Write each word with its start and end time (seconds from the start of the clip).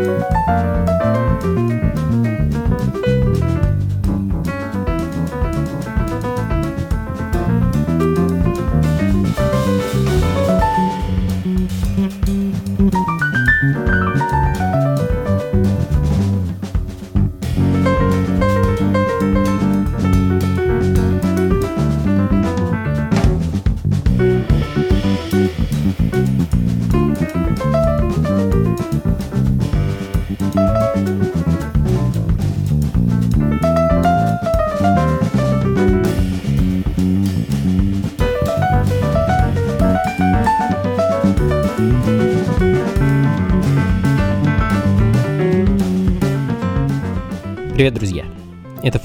Música 0.00 1.89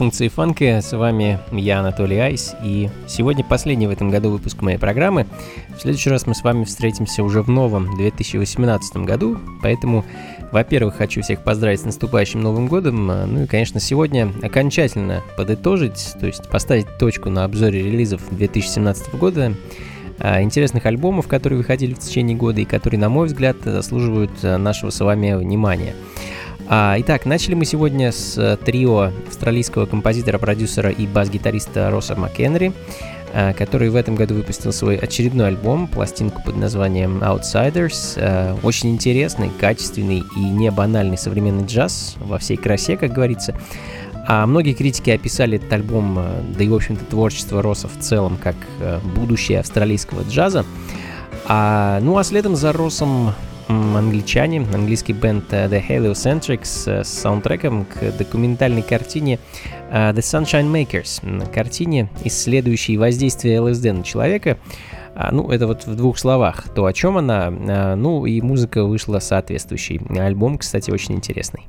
функции 0.05 0.27
фанка, 0.27 0.81
с 0.83 0.95
вами 0.95 1.39
я, 1.51 1.79
Анатолий 1.79 2.19
Айс, 2.19 2.53
и 2.63 2.91
сегодня 3.07 3.43
последний 3.43 3.87
в 3.87 3.89
этом 3.89 4.11
году 4.11 4.29
выпуск 4.29 4.61
моей 4.61 4.77
программы. 4.77 5.25
В 5.75 5.81
следующий 5.81 6.11
раз 6.11 6.27
мы 6.27 6.35
с 6.35 6.43
вами 6.43 6.63
встретимся 6.63 7.23
уже 7.23 7.41
в 7.41 7.49
новом 7.49 7.97
2018 7.97 8.97
году, 8.97 9.39
поэтому, 9.63 10.05
во-первых, 10.51 10.97
хочу 10.97 11.23
всех 11.23 11.43
поздравить 11.43 11.81
с 11.81 11.85
наступающим 11.85 12.39
Новым 12.39 12.67
годом, 12.67 13.07
ну 13.07 13.45
и, 13.45 13.47
конечно, 13.47 13.79
сегодня 13.79 14.31
окончательно 14.43 15.23
подытожить, 15.37 16.13
то 16.19 16.27
есть 16.27 16.47
поставить 16.49 16.85
точку 16.99 17.31
на 17.31 17.43
обзоре 17.43 17.81
релизов 17.81 18.21
2017 18.29 19.15
года, 19.15 19.55
а, 20.19 20.43
интересных 20.43 20.85
альбомов, 20.85 21.27
которые 21.27 21.57
выходили 21.57 21.95
в 21.95 21.99
течение 21.99 22.37
года 22.37 22.61
и 22.61 22.65
которые, 22.65 22.99
на 22.99 23.09
мой 23.09 23.25
взгляд, 23.25 23.57
заслуживают 23.63 24.31
а, 24.43 24.59
нашего 24.59 24.91
с 24.91 25.03
вами 25.03 25.33
внимания. 25.33 25.95
А, 26.67 26.95
итак, 26.97 27.25
начали 27.25 27.53
мы 27.53 27.63
сегодня 27.65 28.11
с 28.11 28.37
э, 28.39 28.57
трио 28.57 29.11
австралийского 29.27 29.85
композитора, 29.85 30.39
продюсера 30.39 30.89
и 30.89 31.05
бас-гитариста 31.05 31.91
Росса 31.91 32.15
Маккенри, 32.15 32.73
а, 33.33 33.53
который 33.53 33.89
в 33.89 33.95
этом 33.95 34.15
году 34.15 34.33
выпустил 34.33 34.73
свой 34.73 34.95
очередной 34.97 35.49
альбом, 35.49 35.87
пластинку 35.87 36.41
под 36.41 36.57
названием 36.57 37.19
Outsiders. 37.19 38.17
А, 38.17 38.57
очень 38.63 38.89
интересный, 38.89 39.51
качественный 39.59 40.23
и 40.35 40.39
не 40.39 40.71
банальный 40.71 41.19
современный 41.19 41.65
джаз 41.65 42.15
во 42.17 42.39
всей 42.39 42.57
красе, 42.57 42.97
как 42.97 43.13
говорится. 43.13 43.55
А 44.27 44.47
многие 44.47 44.73
критики 44.73 45.11
описали 45.11 45.57
этот 45.57 45.71
альбом, 45.71 46.17
э, 46.17 46.41
да 46.57 46.63
и, 46.63 46.67
в 46.67 46.73
общем-то, 46.73 47.05
творчество 47.05 47.61
Росса 47.61 47.87
в 47.87 47.99
целом, 47.99 48.39
как 48.41 48.55
э, 48.79 48.99
будущее 49.15 49.59
австралийского 49.59 50.23
джаза. 50.23 50.65
А, 51.47 51.99
ну 52.01 52.17
а 52.17 52.23
следом 52.23 52.55
за 52.55 52.73
Россом 52.73 53.35
англичане, 53.67 54.65
английский 54.73 55.13
бенд 55.13 55.45
э, 55.51 55.67
The 55.67 55.83
Heliocentrics 55.87 56.89
э, 56.89 57.03
с 57.03 57.09
саундтреком 57.09 57.85
к 57.85 58.17
документальной 58.17 58.81
картине 58.81 59.39
э, 59.89 60.11
The 60.11 60.19
Sunshine 60.19 60.71
Makers, 60.71 61.51
картине, 61.51 62.09
исследующей 62.23 62.97
воздействие 62.97 63.59
ЛСД 63.59 63.85
на 63.85 64.03
человека. 64.03 64.57
А, 65.15 65.31
ну, 65.31 65.49
это 65.49 65.65
вот 65.65 65.85
в 65.85 65.95
двух 65.95 66.17
словах 66.17 66.67
то, 66.75 66.85
о 66.85 66.93
чем 66.93 67.17
она. 67.17 67.47
А, 67.47 67.95
ну, 67.95 68.25
и 68.25 68.41
музыка 68.41 68.83
вышла 68.83 69.19
соответствующий. 69.19 70.01
Альбом, 70.19 70.57
кстати, 70.57 70.91
очень 70.91 71.15
интересный. 71.15 71.67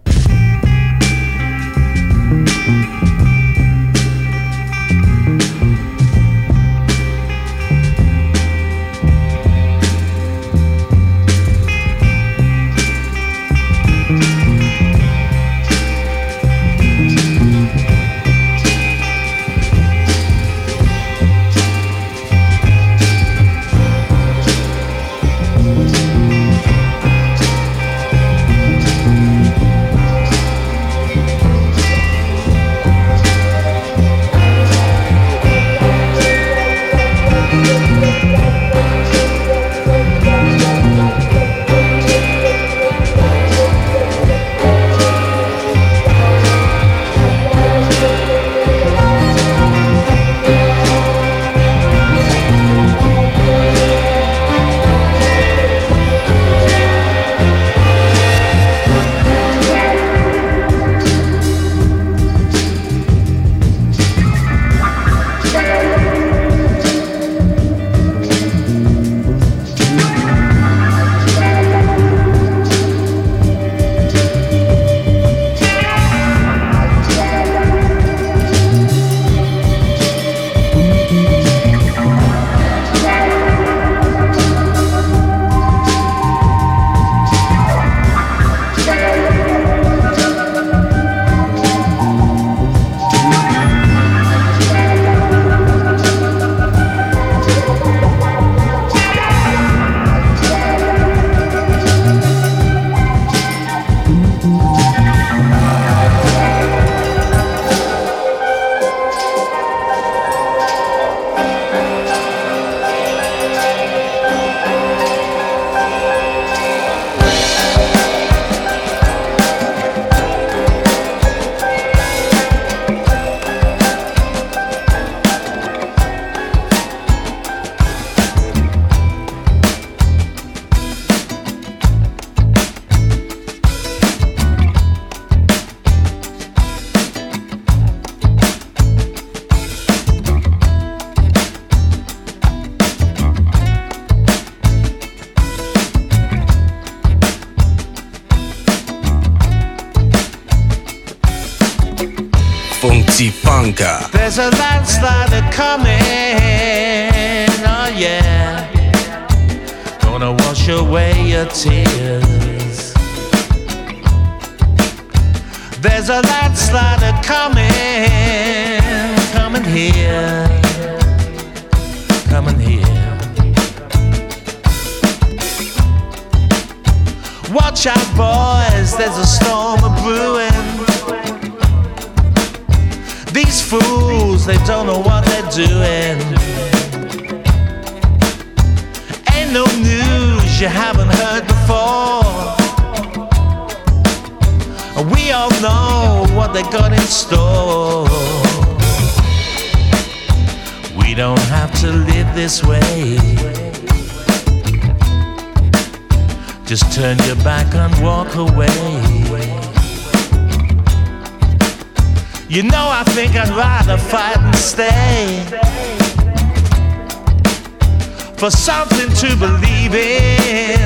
For 218.36 218.50
something 218.50 219.08
to 219.14 219.34
believe 219.36 219.94
in. 219.94 220.78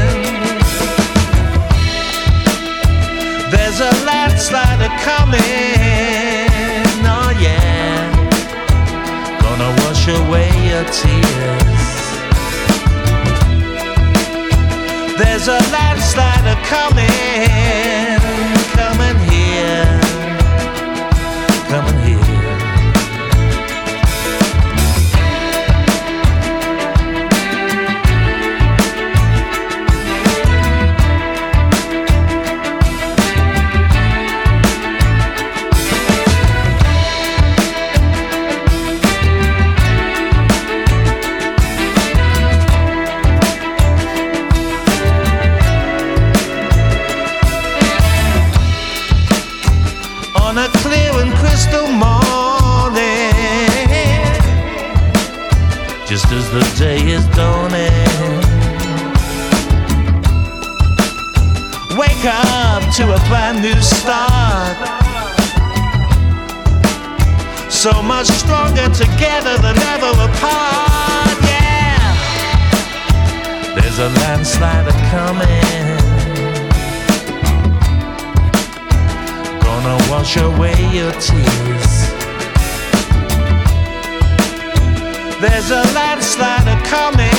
There's 3.50 3.80
a 3.80 3.90
landslide 4.06 4.88
coming, 5.02 5.40
oh 7.04 7.30
yeah, 7.40 8.12
gonna 9.42 9.70
wash 9.82 10.06
away 10.06 10.48
your 10.70 10.84
tears. 10.84 11.80
There's 15.18 15.48
a 15.48 15.58
landslide 15.72 16.64
coming, 16.66 17.06
coming 17.06 18.19
as 56.32 56.50
the 56.50 56.60
day 56.78 57.00
is 57.10 57.26
dawning. 57.28 57.90
Wake 61.98 62.24
up 62.24 62.82
to 62.94 63.04
a 63.12 63.18
brand 63.28 63.62
new 63.62 63.80
start. 63.80 64.76
So 67.68 68.02
much 68.02 68.26
stronger 68.26 68.88
together 68.94 69.56
than 69.58 69.76
ever 69.94 70.12
apart. 70.28 71.38
Yeah, 71.50 72.14
there's 73.74 73.98
a 73.98 74.08
landslide 74.20 74.88
coming. 75.10 76.20
gonna 79.62 79.96
wash 80.10 80.36
away 80.36 80.76
your 80.92 81.12
tears. 81.12 81.99
There's 85.40 85.70
a 85.70 85.82
landslide 85.94 86.84
coming, 86.84 87.30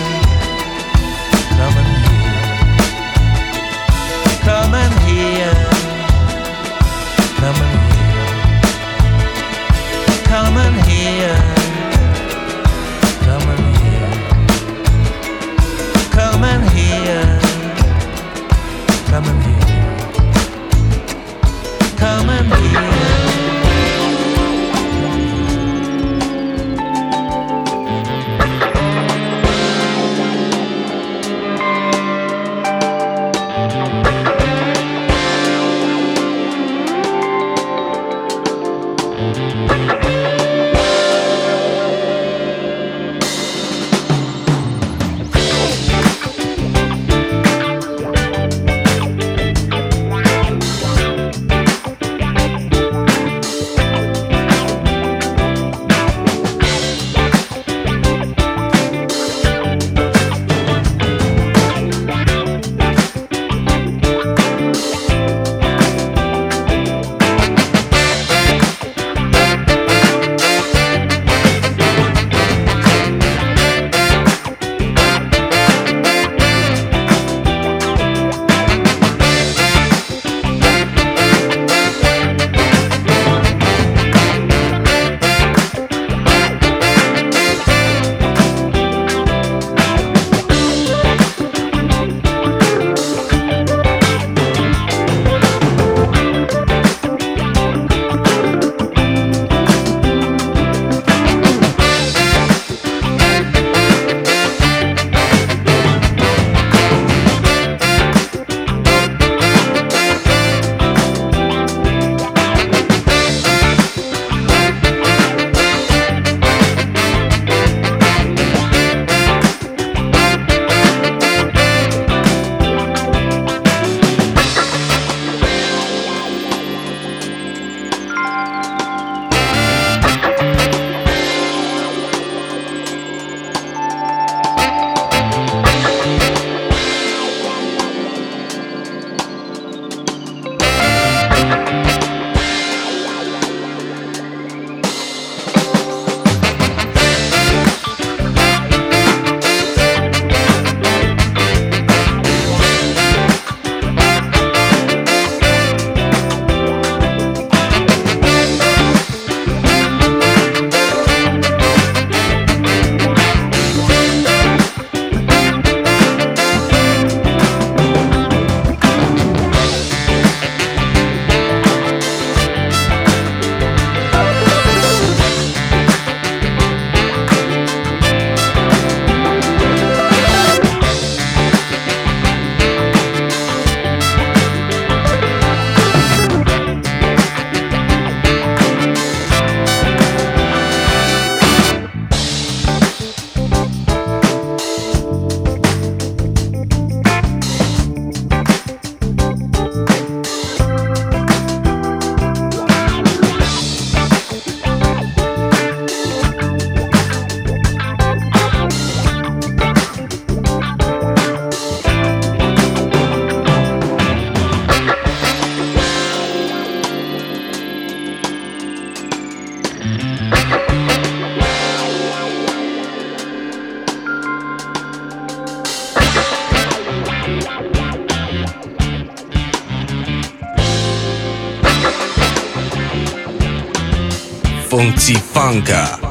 Funky 234.85 235.17
Funka. 235.17 236.04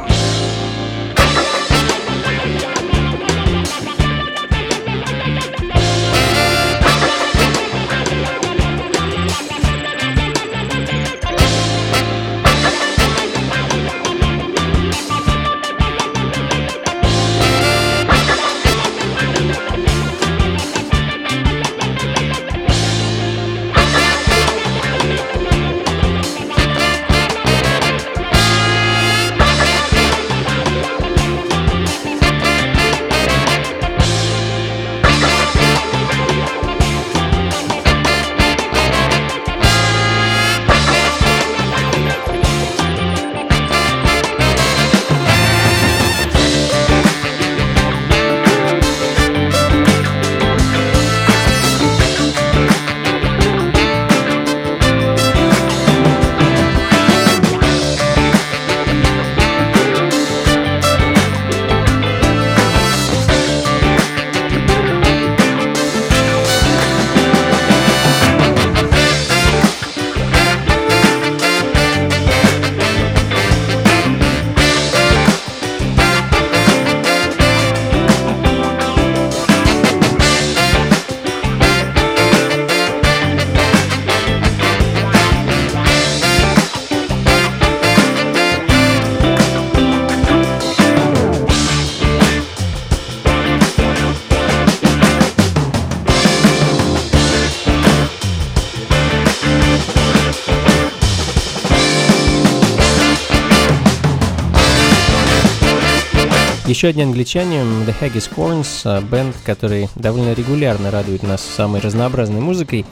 Еще 106.84 106.90
одни 106.90 107.02
англичане, 107.04 107.60
The 107.60 107.94
Haggis 107.98 108.30
Corns, 108.30 108.82
а, 108.84 109.00
бенд, 109.00 109.34
который 109.42 109.88
довольно 109.94 110.34
регулярно 110.34 110.90
радует 110.90 111.22
нас 111.22 111.40
самой 111.40 111.80
разнообразной 111.80 112.42
музыкой, 112.42 112.84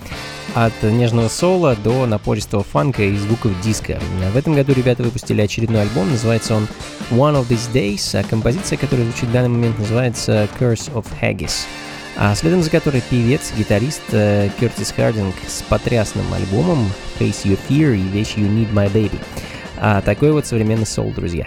от 0.54 0.72
нежного 0.82 1.28
соло 1.28 1.76
до 1.76 2.06
напористого 2.06 2.64
фанка 2.64 3.02
и 3.02 3.14
звуков 3.18 3.52
диска. 3.60 4.00
В 4.32 4.36
этом 4.38 4.54
году 4.54 4.72
ребята 4.72 5.02
выпустили 5.02 5.42
очередной 5.42 5.82
альбом, 5.82 6.10
называется 6.10 6.54
он 6.54 6.68
One 7.10 7.34
of 7.34 7.48
These 7.48 7.70
Days, 7.70 8.18
а 8.18 8.24
композиция, 8.24 8.78
которая 8.78 9.04
звучит 9.04 9.28
в 9.28 9.32
данный 9.32 9.50
момент, 9.50 9.78
называется 9.78 10.48
Curse 10.58 10.90
of 10.94 11.04
Haggis. 11.20 11.66
А 12.16 12.34
следом 12.34 12.62
за 12.62 12.70
которой 12.70 13.02
певец, 13.10 13.52
гитарист 13.54 14.00
э, 14.12 14.48
Кертис 14.58 14.90
Хардинг 14.92 15.34
с 15.46 15.60
потрясным 15.68 16.32
альбомом 16.32 16.90
Face 17.20 17.44
Your 17.44 17.58
Fear 17.68 17.94
и 17.96 18.08
вещь 18.08 18.36
You 18.38 18.48
Need 18.48 18.72
My 18.72 18.90
Baby. 18.90 19.20
А 19.76 20.00
такой 20.00 20.32
вот 20.32 20.46
современный 20.46 20.86
соул, 20.86 21.10
друзья. 21.10 21.46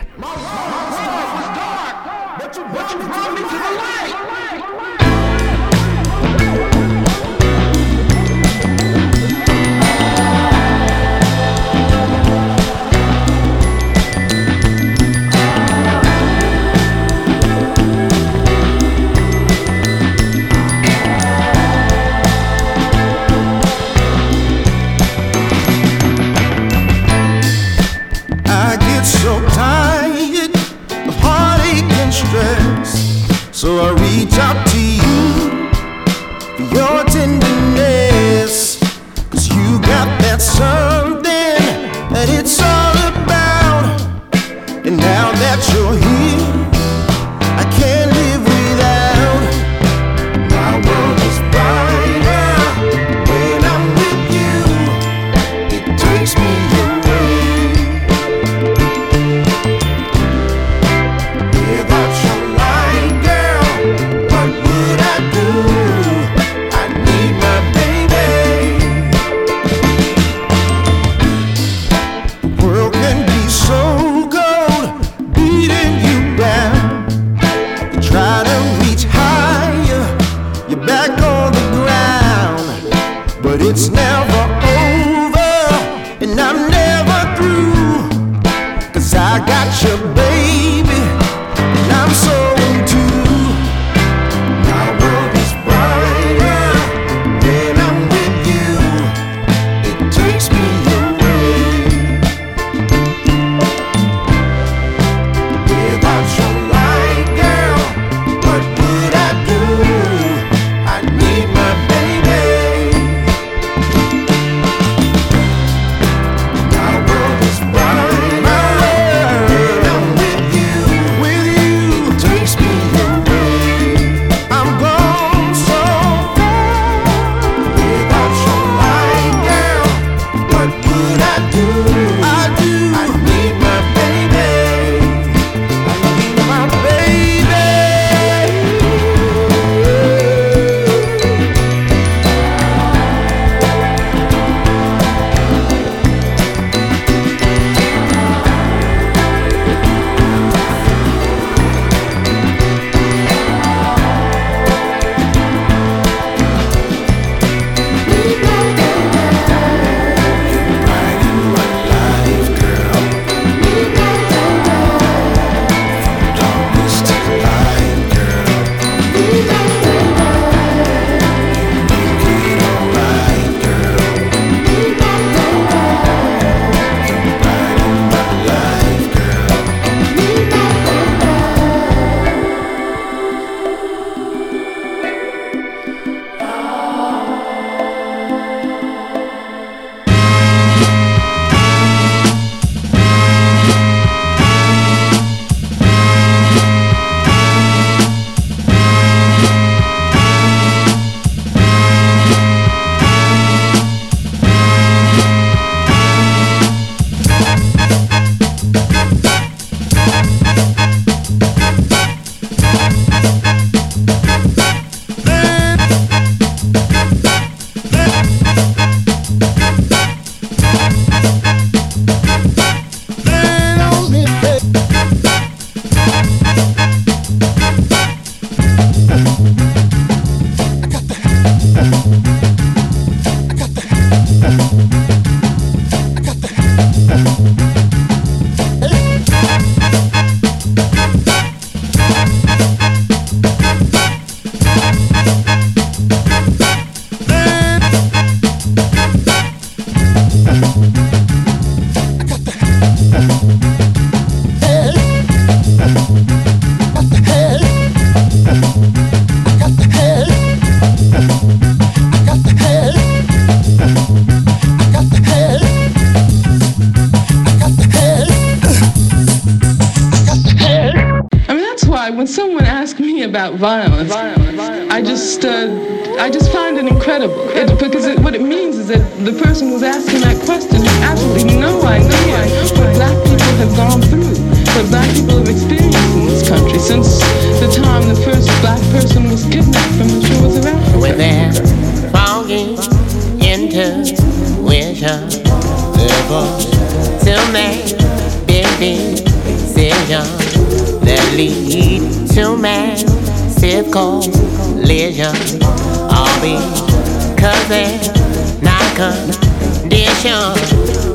There's 307.75 308.61
not 308.61 308.85
condition 308.95 310.31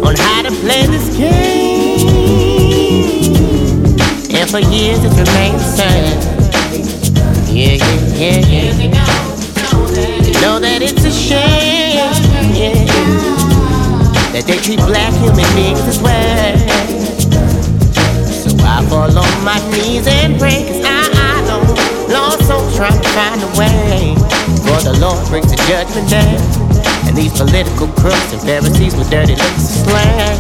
on 0.05 0.15
how 0.17 0.43
to 0.43 0.51
play 0.61 0.87
this 0.87 1.17
game. 1.17 2.01
And 4.37 4.51
for 4.51 4.59
years 4.59 5.03
it's 5.05 5.17
remained 5.17 5.59
the 5.59 5.71
same. 5.81 6.19
Yeah, 7.55 7.77
yeah, 8.21 8.41
yeah, 8.53 8.85
yeah. 8.85 9.01
Know 10.43 10.59
that 10.61 10.81
it's 10.83 11.05
a 11.05 11.11
shame. 11.11 11.97
Yeah, 12.55 12.75
that 14.33 14.45
they 14.47 14.59
treat 14.59 14.81
black 14.81 15.13
human 15.15 15.49
beings 15.55 15.85
this 15.87 16.01
way. 16.03 16.57
I 18.63 18.85
fall 18.87 19.19
on 19.19 19.45
my 19.45 19.59
knees 19.71 20.07
and 20.07 20.39
pray, 20.39 20.65
cause 20.67 20.85
I, 20.85 20.89
I 21.13 21.43
know 21.47 21.61
lost 22.15 22.47
souls 22.47 22.77
trying 22.77 23.01
to 23.01 23.09
find 23.09 23.43
a 23.43 23.59
way. 23.59 24.20
For 24.71 24.79
the 24.87 24.95
Lord 25.03 25.19
brings 25.27 25.51
the 25.51 25.59
judgment 25.67 26.07
day. 26.07 26.39
And 27.03 27.19
these 27.19 27.35
political 27.35 27.91
crooks 27.99 28.31
and 28.31 28.39
Pharisees 28.39 28.95
with 28.95 29.11
dirty 29.11 29.35
I, 29.35 30.31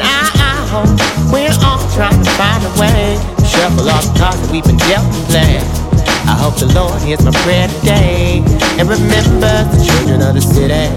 I 0.00 0.56
hope 0.72 0.96
we're 1.28 1.52
all 1.60 1.84
trying 1.92 2.16
to 2.16 2.32
find 2.40 2.64
a 2.64 2.72
way. 2.80 3.20
Shuffle 3.44 3.84
all 3.84 4.00
the 4.00 4.16
cards 4.16 4.40
that 4.40 4.48
we've 4.48 4.64
been 4.64 4.80
dealt 4.88 5.04
and 5.04 5.26
play. 5.28 5.60
I 6.24 6.40
hope 6.40 6.56
the 6.56 6.72
Lord 6.72 6.96
hears 7.02 7.20
my 7.20 7.36
prayer 7.44 7.68
today 7.68 8.40
and 8.80 8.88
remembers 8.88 9.68
the 9.68 9.80
children 9.84 10.24
of 10.24 10.32
the 10.32 10.40
city. 10.40 10.88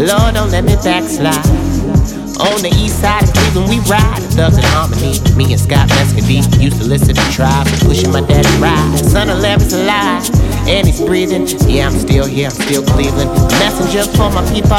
Lord, 0.00 0.40
don't 0.40 0.50
let 0.50 0.64
me 0.64 0.72
backslide. 0.80 1.44
On 2.40 2.60
the 2.60 2.72
east 2.80 3.00
side 3.00 3.24
of 3.24 3.32
Cleveland, 3.32 3.68
we 3.68 3.80
ride 3.88 4.20
thugs 4.36 4.56
in 4.56 4.64
harmony. 4.72 5.20
Me 5.36 5.52
and 5.52 5.60
Scott 5.60 5.88
Mescudi 5.96 6.40
used 6.60 6.80
to 6.80 6.84
listen 6.88 7.14
to 7.14 7.26
Tribe, 7.32 7.66
pushing 7.84 8.12
my 8.12 8.20
daddy 8.20 8.48
ride. 8.56 9.04
Son 9.04 9.28
of 9.28 9.38
Larry's 9.40 9.72
alive, 9.72 10.24
and 10.68 10.86
he's 10.86 11.00
breathing. 11.00 11.46
Yeah, 11.66 11.88
I'm 11.88 11.96
still 11.96 12.26
here, 12.26 12.46
I'm 12.46 12.52
still 12.52 12.84
Cleveland. 12.84 13.30
Messenger 13.56 14.04
for 14.12 14.28
my 14.30 14.44
people. 14.52 14.76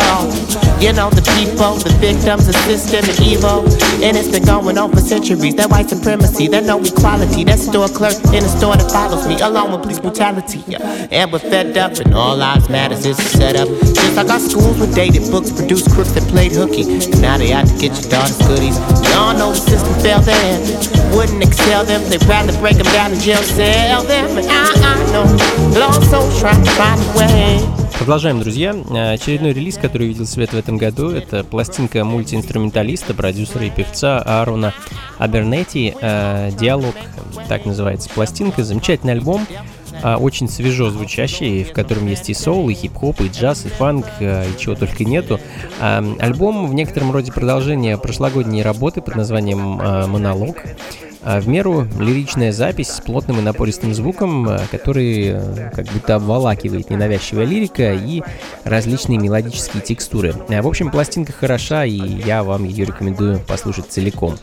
You 0.77 0.93
know, 0.93 1.09
the 1.09 1.25
people, 1.33 1.73
the 1.81 1.89
victims 1.97 2.47
of 2.47 2.55
system 2.69 3.01
and 3.09 3.19
evil. 3.25 3.65
And 4.05 4.13
it's 4.15 4.29
been 4.29 4.45
going 4.45 4.77
on 4.77 4.91
for 4.91 5.01
centuries. 5.01 5.55
That 5.55 5.71
white 5.71 5.89
supremacy, 5.89 6.47
that 6.49 6.65
no 6.65 6.77
equality. 6.77 7.43
That 7.45 7.57
store 7.57 7.87
clerk 7.87 8.13
in 8.29 8.45
the 8.45 8.53
store 8.53 8.77
that 8.77 8.91
follows 8.91 9.27
me, 9.27 9.41
along 9.41 9.71
with 9.71 9.81
police 9.81 9.99
brutality. 9.99 10.61
And 11.09 11.33
we're 11.33 11.39
fed 11.39 11.75
up, 11.77 11.97
and 11.97 12.13
all 12.13 12.37
lives 12.37 12.69
matters 12.69 13.05
is 13.05 13.17
set 13.17 13.55
up. 13.55 13.67
Just 13.67 14.15
like 14.15 14.29
our 14.29 14.39
schools 14.39 14.77
with 14.79 14.93
dated 14.93 15.31
books, 15.31 15.51
produced 15.51 15.89
crooks 15.89 16.11
that 16.11 16.23
played 16.29 16.51
hooky. 16.51 16.83
And 16.83 17.21
now 17.21 17.37
they 17.37 17.47
they 17.47 17.53
out 17.53 17.67
to 17.67 17.73
get 17.79 17.95
your 17.95 18.11
daughter's 18.11 18.37
goodies. 18.43 18.77
Y'all 19.11 19.31
know 19.31 19.55
the 19.55 19.63
system 19.63 19.93
failed 20.03 20.27
them. 20.27 20.59
Wouldn't 21.15 21.41
excel 21.41 21.85
them. 21.85 22.03
They'd 22.09 22.23
rather 22.25 22.51
break 22.59 22.75
them 22.75 22.89
down 22.91 23.13
in 23.13 23.19
jail, 23.19 23.41
sell 23.41 24.03
them. 24.03 24.37
And 24.37 24.47
I, 24.51 24.67
I 24.83 24.95
know, 25.15 25.23
Продолжаем, 27.99 28.39
друзья. 28.39 28.71
Очередной 28.71 29.53
релиз, 29.53 29.77
который 29.77 30.07
видел 30.07 30.25
свет 30.25 30.51
в 30.51 30.57
этом 30.57 30.77
году, 30.77 31.11
это 31.11 31.43
пластинка 31.43 32.03
мультиинструменталиста, 32.03 33.13
продюсера 33.13 33.63
и 33.65 33.69
певца 33.69 34.17
Аарона 34.17 34.73
Абернетти 35.19 35.93
«Диалог», 36.01 36.95
так 37.47 37.65
называется 37.65 38.09
пластинка. 38.09 38.63
Замечательный 38.63 39.13
альбом, 39.13 39.45
а, 40.01 40.17
очень 40.17 40.49
свежо 40.49 40.89
звучащий, 40.89 41.63
в 41.63 41.73
котором 41.73 42.07
есть 42.07 42.29
и 42.29 42.33
соул, 42.33 42.69
и 42.69 42.73
хип-хоп, 42.73 43.21
и 43.21 43.27
джаз, 43.27 43.65
и 43.65 43.69
фанк, 43.69 44.05
а, 44.19 44.45
и 44.45 44.59
чего 44.59 44.73
только 44.75 45.03
нету. 45.05 45.39
А, 45.79 46.03
альбом 46.19 46.67
в 46.67 46.73
некотором 46.73 47.11
роде 47.11 47.31
продолжение 47.31 47.97
прошлогодней 47.97 48.63
работы 48.63 49.01
под 49.01 49.15
названием 49.15 49.59
«Монолог». 49.59 50.57
А 51.29 51.41
в 51.41 51.47
меру 51.49 51.85
лиричная 51.99 52.53
запись 52.53 52.87
с 52.87 53.01
плотным 53.01 53.39
и 53.39 53.41
напористым 53.41 53.93
звуком, 53.93 54.47
э, 54.47 54.59
который 54.71 55.31
э, 55.33 55.71
как 55.75 55.85
будто 55.87 56.15
обволакивает 56.15 56.89
ненавязчивая 56.89 57.43
лирика 57.43 57.91
и 57.93 58.21
различные 58.63 59.19
мелодические 59.19 59.83
текстуры. 59.83 60.33
Э, 60.47 60.61
в 60.61 60.67
общем, 60.67 60.89
пластинка 60.89 61.33
хороша, 61.33 61.83
и 61.83 61.97
я 61.97 62.43
вам 62.43 62.63
ее 62.63 62.85
рекомендую 62.85 63.41
послушать 63.41 63.87
целиком. 63.89 64.37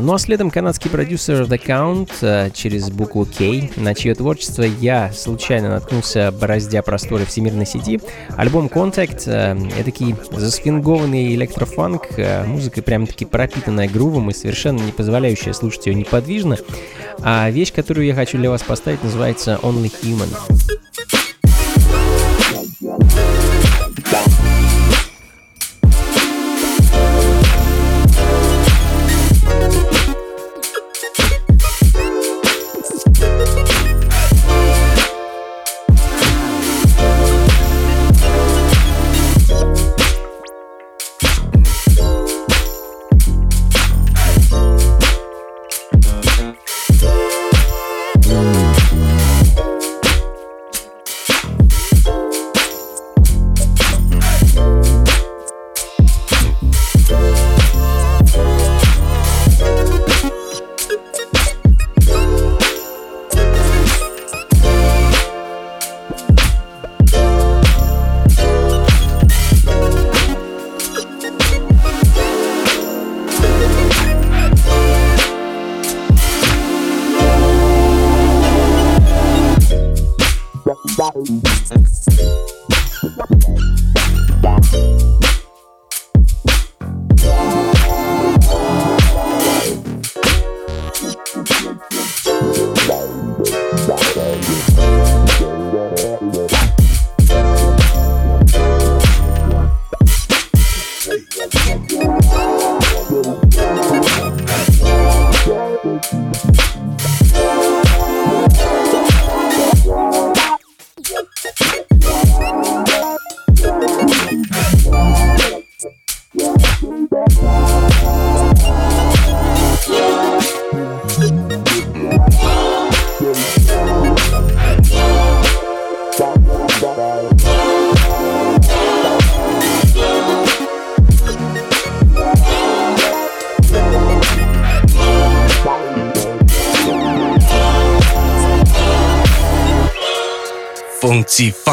Ну 0.00 0.14
а 0.14 0.18
следом 0.18 0.50
канадский 0.50 0.90
продюсер 0.90 1.42
The 1.42 1.64
Count 1.64 2.50
через 2.52 2.90
букву 2.90 3.24
K, 3.24 3.70
на 3.76 3.94
чье 3.94 4.16
творчество 4.16 4.62
я 4.62 5.12
случайно 5.12 5.68
наткнулся, 5.68 6.32
бороздя 6.32 6.82
просторы 6.82 7.24
всемирной 7.24 7.66
сети. 7.66 8.00
Альбом 8.36 8.66
Contact— 8.66 9.30
эдакий 9.78 10.16
засфингованный 10.32 11.36
электрофанк, 11.36 12.02
музыка 12.46 12.82
прям-таки 12.82 13.26
пропитанная 13.26 13.88
грувом 13.88 14.30
и 14.30 14.34
совершенно 14.34 14.80
не 14.80 14.90
позволяющая 14.90 15.52
слушать 15.52 15.86
ее 15.86 15.95
неподвижно. 15.96 16.56
А 17.22 17.50
вещь, 17.50 17.72
которую 17.72 18.06
я 18.06 18.14
хочу 18.14 18.38
для 18.38 18.50
вас 18.50 18.62
поставить, 18.62 19.02
называется 19.02 19.58
Only 19.62 19.92
Human. 20.02 20.85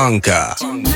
Funky 0.03 0.31
Funka. 0.59 0.92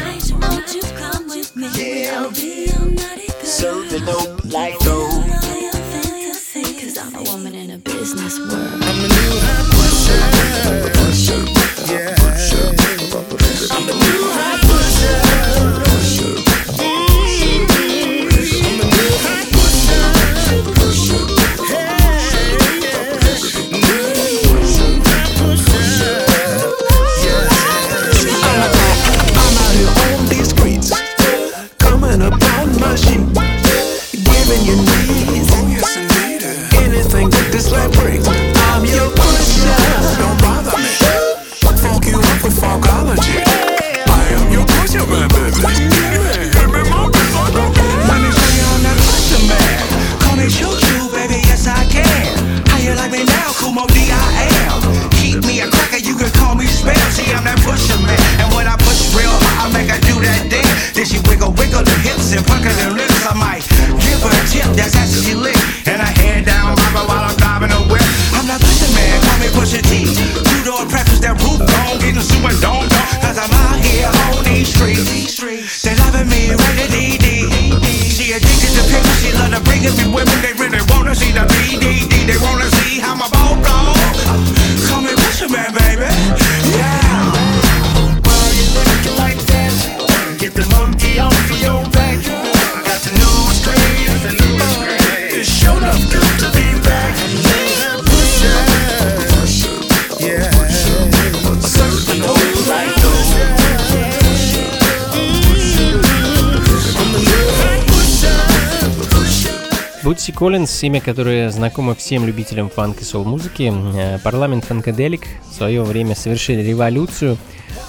Коллинз, 110.37 110.83
имя 110.83 111.01
которое 111.01 111.49
знакомо 111.49 111.95
всем 111.95 112.27
любителям 112.27 112.69
фанк 112.69 113.01
и 113.01 113.03
сол-музыки, 113.03 113.73
э, 113.73 114.19
парламент 114.19 114.65
Фанкаделик 114.65 115.23
в 115.49 115.55
свое 115.55 115.81
время 115.81 116.13
совершили 116.13 116.61
революцию, 116.61 117.39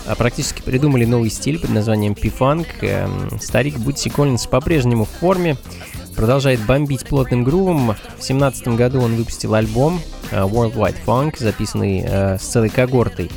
а 0.06 0.14
практически 0.14 0.62
придумали 0.62 1.04
новый 1.04 1.28
стиль 1.28 1.58
под 1.58 1.68
названием 1.68 2.14
P-Funk. 2.14 2.66
Эм, 2.80 3.38
Старик 3.38 3.76
Бутси 3.76 4.08
Коллинз 4.08 4.46
по-прежнему 4.46 5.04
в 5.04 5.10
форме, 5.10 5.58
продолжает 6.16 6.64
бомбить 6.64 7.06
плотным 7.06 7.44
грувом. 7.44 7.88
В 7.90 8.22
2017 8.22 8.68
году 8.68 9.02
он 9.02 9.16
выпустил 9.16 9.52
альбом 9.52 10.00
э, 10.30 10.40
Worldwide 10.40 10.96
Funk, 11.04 11.34
записанный 11.38 12.02
э, 12.02 12.38
с 12.38 12.44
целой 12.44 12.70
когортой 12.70 13.30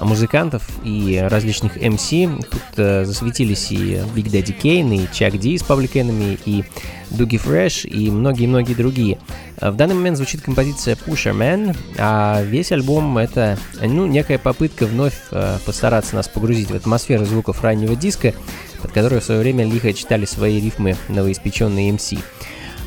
музыкантов 0.00 0.68
и 0.84 1.22
различных 1.28 1.76
MC. 1.76 2.44
Тут 2.50 2.62
э, 2.76 3.04
засветились 3.04 3.70
и 3.72 4.00
Big 4.14 4.24
Daddy 4.24 4.54
Kane, 4.56 4.96
и 4.96 5.06
Chuck 5.06 5.38
D 5.38 5.56
с 5.58 5.62
Public 5.62 5.92
Enemy, 5.92 6.40
и 6.44 6.64
Doogie 7.10 7.42
Fresh, 7.42 7.86
и 7.88 8.10
многие-многие 8.10 8.74
другие. 8.74 9.18
Э, 9.60 9.70
В 9.70 9.76
данный 9.76 9.94
момент 9.94 10.16
звучит 10.16 10.42
композиция 10.42 10.96
Pusher 10.96 11.36
Man, 11.36 11.76
а 11.98 12.42
весь 12.42 12.72
альбом 12.72 13.18
это, 13.18 13.58
ну, 13.80 14.06
некая 14.06 14.38
попытка 14.38 14.86
вновь 14.86 15.14
э, 15.30 15.58
постараться 15.64 16.16
нас 16.16 16.28
погрузить 16.28 16.70
в 16.70 16.74
атмосферу 16.74 17.24
звуков 17.24 17.62
раннего 17.62 17.94
диска, 17.96 18.34
под 18.82 18.92
которую 18.92 19.20
в 19.20 19.24
свое 19.24 19.40
время 19.40 19.64
лихо 19.64 19.92
читали 19.92 20.24
свои 20.24 20.60
рифмы 20.60 20.96
новоиспеченные 21.08 21.90
MC. 21.92 22.18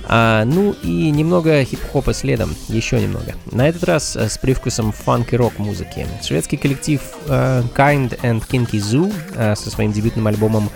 А, 0.10 0.46
ну 0.46 0.74
и 0.84 1.10
немного 1.12 1.64
хип-хопа 1.64 2.14
следом, 2.14 2.56
еще 2.70 3.00
немного. 3.00 3.36
На 3.52 3.68
этот 3.68 3.84
раз 3.84 4.16
э, 4.16 4.30
с 4.30 4.38
привкусом 4.38 4.94
фанк 4.94 5.34
и 5.34 5.38
рок-музыки. 5.38 6.08
Шведский 6.24 6.56
коллектив 6.56 7.02
э, 7.28 7.64
Kind 7.76 8.20
and 8.22 8.48
Kinky 8.48 8.80
Zoo 8.80 9.14
э, 9.36 9.56
со 9.56 9.70
своим 9.70 9.92
дебютным 9.92 10.28
альбомом 10.28 10.70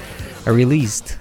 Released. 0.46 1.17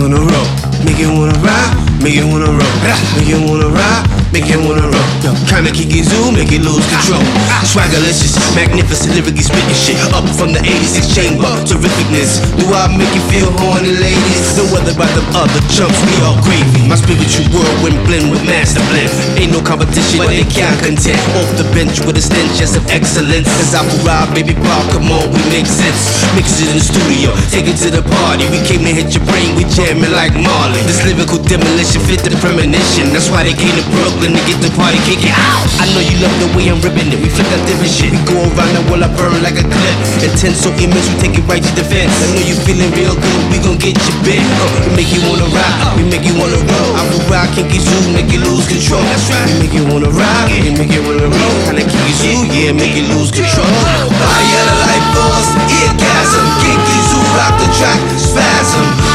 On 0.00 0.12
a 0.12 0.20
roll. 0.20 0.48
Make 0.84 1.00
it 1.00 1.10
wanna 1.10 1.34
ride, 1.42 1.74
make 1.98 2.14
it 2.14 2.24
wanna 2.24 2.46
roll. 2.46 2.74
Make 3.16 3.32
it 3.32 3.40
wanna 3.42 3.68
ride, 3.72 4.04
make 4.30 4.46
it 4.46 4.60
wanna 4.60 4.86
roll. 4.86 5.08
Yo, 5.24 5.34
kinda 5.50 5.72
kick 5.72 5.90
it 5.90 6.06
zoom, 6.06 6.36
make 6.38 6.52
it 6.52 6.62
lose 6.62 6.84
control. 6.86 7.24
Swaggerlicious, 7.66 8.38
magnificent, 8.54 9.16
lyrically 9.16 9.42
spitting 9.42 9.74
shit. 9.74 9.98
Up 10.14 10.22
from 10.38 10.52
the 10.52 10.60
86 10.62 11.10
chamber, 11.10 11.50
terrificness. 11.66 12.38
Do 12.60 12.70
I 12.70 12.86
make 12.94 13.10
you 13.16 13.24
feel 13.32 13.50
horny, 13.58 13.98
ladies? 13.98 14.54
No 14.54 14.64
other 14.78 14.94
about 14.94 15.10
the 15.18 15.24
other 15.34 15.62
chumps, 15.74 15.98
we 16.06 16.14
all 16.22 16.38
gravy. 16.44 16.86
My 16.86 16.94
spiritual 16.94 17.50
whirlwind 17.50 17.98
blend 18.06 18.30
with 18.30 18.44
master 18.46 18.84
blend. 18.92 19.10
Ain't 19.40 19.50
no 19.50 19.60
competition, 19.60 20.22
but 20.22 20.30
they 20.30 20.46
can't 20.46 20.78
contend. 20.78 21.18
Off 21.34 21.50
the 21.58 21.66
bench 21.74 21.98
with 22.06 22.16
a 22.20 22.22
stench 22.22 22.54
just 22.54 22.76
of 22.76 22.86
excellence. 22.94 23.48
As 23.58 23.74
I 23.74 23.82
ride, 24.06 24.30
baby, 24.36 24.54
bar, 24.54 24.84
come 24.94 25.10
on, 25.10 25.26
we 25.34 25.40
make 25.50 25.66
sense. 25.66 26.22
Mix 26.38 26.62
it 26.62 26.70
in 26.70 26.78
the 26.78 26.84
studio, 26.84 27.34
take 27.50 27.66
it 27.66 27.76
to 27.82 27.90
the 27.90 28.04
party. 28.22 28.46
We 28.54 28.62
came 28.62 28.86
to 28.86 28.92
hit 28.94 29.10
your 29.10 29.25
brain, 29.28 29.54
we 29.58 29.66
jamming 29.74 30.14
like 30.14 30.32
Marley. 30.34 30.80
This 30.86 31.02
lyrical 31.04 31.38
demolition 31.42 32.00
fit 32.06 32.22
the 32.22 32.32
premonition. 32.38 33.12
That's 33.12 33.28
why 33.28 33.44
they 33.44 33.54
came 33.54 33.74
to 33.74 33.84
Brooklyn 33.92 34.32
to 34.32 34.42
get 34.46 34.58
the 34.62 34.70
party 34.74 34.98
kicking 35.04 35.34
out. 35.34 35.66
I 35.82 35.90
know 35.92 36.02
you 36.02 36.16
love 36.22 36.34
the 36.40 36.48
way 36.56 36.70
I'm 36.70 36.80
ripping 36.80 37.12
it. 37.12 37.18
We 37.20 37.28
flip 37.28 37.46
that 37.52 37.62
different 37.66 37.92
shit. 37.92 38.10
We 38.14 38.20
go 38.24 38.38
around 38.54 38.72
the 38.72 38.82
world, 38.88 39.04
I 39.04 39.10
burn 39.18 39.36
like 39.42 39.58
a 39.58 39.66
clip. 39.66 39.96
Intense 40.22 40.62
so 40.62 40.70
immense, 40.78 41.06
we 41.12 41.16
take 41.20 41.34
it 41.36 41.44
right 41.50 41.60
to 41.60 41.70
the 41.74 41.84
defense. 41.84 42.14
I 42.22 42.26
know 42.34 42.44
you 42.46 42.56
feeling 42.64 42.90
real 42.96 43.14
good, 43.14 43.42
we 43.52 43.58
gon' 43.60 43.78
get 43.78 43.98
you 43.98 44.14
big. 44.24 44.40
Uh, 44.40 44.88
we 44.88 45.04
make 45.04 45.10
you 45.12 45.22
wanna 45.26 45.48
ride, 45.52 45.76
we 45.98 46.02
make 46.08 46.24
you 46.24 46.34
wanna 46.38 46.56
roll. 46.56 46.90
I 46.96 47.02
will 47.10 47.22
ride, 47.28 47.50
kinky 47.52 47.82
zoo, 47.82 48.00
make 48.14 48.30
you 48.32 48.40
lose 48.42 48.66
control. 48.66 49.02
That's 49.10 49.26
right. 49.28 49.46
We 49.58 49.66
make 49.66 49.74
you 49.74 49.84
wanna 49.86 50.10
ride, 50.10 50.48
we 50.64 50.72
make 50.72 50.92
you 50.92 51.02
wanna 51.04 51.28
roll. 51.28 51.56
Kinda 51.68 51.84
kinky 51.84 52.14
zoo, 52.16 52.38
yeah, 52.50 52.72
make 52.72 52.94
you 52.96 53.06
lose 53.12 53.30
control. 53.30 53.66
Of 53.66 54.12
the 54.12 54.76
life 54.86 55.06
force, 55.14 55.50
orgasm, 55.86 56.46
kinky 56.62 56.98
zoo, 57.08 57.22
rock 57.36 57.54
the 57.60 57.68
track, 57.78 58.00
spasm. 58.18 59.05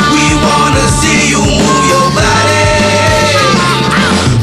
Wanna 0.43 0.85
see 0.99 1.29
you 1.29 1.41
move 1.41 1.85
your 1.93 2.07
body. 2.17 2.65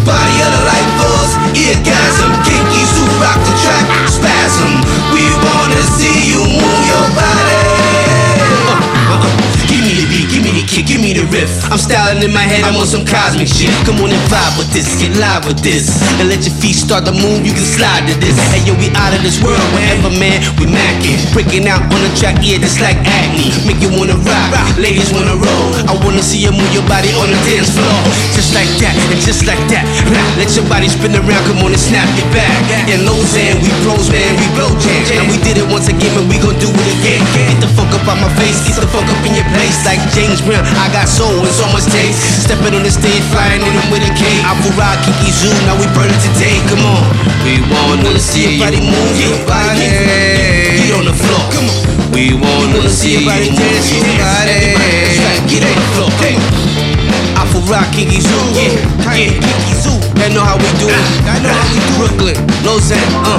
Body 0.07 0.37
of 0.47 0.51
the 0.57 0.63
life 0.71 0.91
force, 0.99 1.35
orgasm, 1.53 2.31
kinky 2.47 2.85
zoo, 2.93 3.09
rock 3.23 3.39
the 3.47 3.55
track, 3.63 3.87
spasm. 4.09 4.73
We 5.13 5.25
wanna 5.45 5.83
see 5.97 6.33
you 6.33 6.41
move 6.41 6.83
your 6.87 7.07
body. 7.15 7.68
Beat, 10.69 10.85
give 10.85 11.01
me 11.01 11.13
the 11.17 11.25
riff. 11.33 11.49
I'm 11.73 11.81
styling 11.81 12.21
in 12.23 12.33
my 12.33 12.45
head, 12.45 12.65
I'm 12.65 12.77
on 12.77 12.87
some 12.87 13.05
cosmic 13.05 13.49
shit. 13.49 13.73
Come 13.89 14.01
on 14.05 14.13
and 14.13 14.25
vibe 14.29 14.59
with 14.61 14.71
this, 14.73 14.89
get 15.01 15.17
live 15.17 15.47
with 15.49 15.61
this. 15.65 15.89
And 16.21 16.29
let 16.29 16.45
your 16.45 16.55
feet 16.61 16.77
start 16.77 17.05
to 17.09 17.13
move, 17.13 17.45
you 17.45 17.53
can 17.53 17.65
slide 17.65 18.05
to 18.09 18.15
this. 18.21 18.37
Hey 18.53 18.65
yo, 18.69 18.77
we 18.77 18.93
out 18.97 19.17
of 19.17 19.23
this 19.25 19.41
world, 19.41 19.63
wherever 19.73 20.13
man, 20.21 20.45
we 20.61 20.69
mackin'. 20.69 21.17
Breaking 21.33 21.69
out 21.69 21.81
on 21.89 22.01
the 22.05 22.13
track, 22.17 22.37
yeah, 22.45 22.61
just 22.61 22.81
like 22.81 22.97
acne. 23.05 23.53
Make 23.65 23.81
you 23.81 23.91
wanna 23.93 24.17
rock, 24.29 24.49
ladies 24.77 25.13
wanna 25.13 25.37
roll. 25.37 25.69
I 25.89 25.97
wanna 26.05 26.23
see 26.23 26.45
you 26.45 26.53
move 26.53 26.71
your 26.77 26.85
body 26.85 27.11
on 27.17 27.33
the 27.33 27.39
dance 27.49 27.73
floor. 27.73 28.01
Just 28.37 28.53
like 28.53 28.69
that, 28.85 28.95
and 29.13 29.21
just 29.25 29.49
like 29.49 29.61
that. 29.73 29.85
Let 30.37 30.53
your 30.55 30.67
body 30.69 30.89
spin 30.89 31.17
around, 31.17 31.45
come 31.49 31.65
on 31.65 31.73
and 31.73 31.81
snap 31.81 32.07
your 32.19 32.29
back. 32.35 32.53
In 32.91 33.05
Lausanne, 33.09 33.59
we 33.65 33.71
pros, 33.87 34.11
man, 34.13 34.33
we 34.37 34.47
blow 34.55 34.71
jam. 34.83 35.01
And 35.19 35.27
we 35.31 35.37
did 35.43 35.57
it 35.59 35.67
once 35.71 35.89
again, 35.89 36.13
and 36.19 36.29
we 36.29 36.37
gon' 36.39 36.57
do 36.61 36.69
it 36.69 36.89
again. 37.01 37.23
Get 37.33 37.61
the 37.65 37.71
fuck 37.73 37.91
up 37.95 38.07
out 38.09 38.21
my 38.21 38.31
face, 38.41 38.61
get 38.67 38.77
the 38.77 38.87
fuck 38.89 39.07
up 39.07 39.21
in 39.25 39.35
your 39.35 39.49
place. 39.57 39.77
Like 39.85 40.01
James 40.13 40.41
Brown, 40.43 40.58
I 40.79 40.91
got 40.91 41.07
soul 41.09 41.39
and 41.45 41.55
so 41.55 41.67
much 41.71 41.87
taste. 41.91 42.47
Stepping 42.47 42.75
on 42.75 42.83
the 42.83 42.91
stage, 42.91 43.23
flying 43.31 43.63
in 43.63 43.73
them 43.75 43.89
with 43.91 44.03
a 44.03 44.13
K. 44.19 44.23
I 44.43 44.53
will 44.59 44.75
ride 44.75 44.99
Kiki 45.07 45.31
Zoo, 45.31 45.53
now 45.67 45.77
we 45.79 45.87
burn 45.95 46.11
it 46.11 46.21
today. 46.23 46.59
Come 46.67 46.83
on, 46.83 47.05
we 47.45 47.63
wanna 47.71 48.19
see 48.19 48.57
your 48.57 48.67
body 48.67 48.81
move 48.83 49.15
your 49.19 49.39
body. 49.47 49.87
Get 49.87 50.95
on 50.97 51.05
the 51.07 51.15
floor, 51.15 51.45
come 51.55 51.69
on. 51.69 51.79
We 52.11 52.35
wanna 52.35 52.89
see 52.91 53.21
your 53.21 53.25
body 53.29 53.53
dance 53.55 53.93
your 53.93 54.03
body. 54.19 54.75
Get 55.47 55.63
on 55.63 55.75
the 55.75 55.87
floor, 55.95 56.11
come 56.19 56.37
on. 56.37 56.69
I 57.39 57.47
for 57.53 57.63
rock 57.71 57.87
Kiki 57.95 58.21
Zoo, 58.21 58.35
yeah, 58.59 58.75
yeah, 59.15 59.31
Kiki 59.39 59.75
Zoo. 59.79 59.95
They 60.19 60.35
know 60.35 60.43
how 60.43 60.59
we 60.59 60.67
do 60.83 60.91
it. 60.91 61.05
I 61.31 61.39
know 61.39 61.55
how 61.55 61.67
we 61.71 61.79
do 61.79 61.91
Brooklyn, 61.99 62.37
Lausanne, 62.67 62.99
uh. 63.23 63.39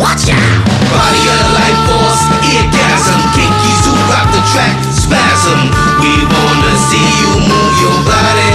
Watch 0.00 0.32
out! 0.32 0.64
Body 0.88 1.22
of 1.28 1.36
the 1.36 1.48
life 1.52 1.80
force, 1.84 2.22
eargasm, 2.40 3.20
kinky 3.36 3.72
zoom 3.84 4.00
rock 4.08 4.32
the 4.32 4.40
track, 4.48 4.72
spasm. 5.10 5.60
We 5.98 6.12
wanna 6.22 6.74
see 6.86 7.08
you 7.18 7.30
move 7.50 7.74
your 7.82 7.98
body. 8.06 8.54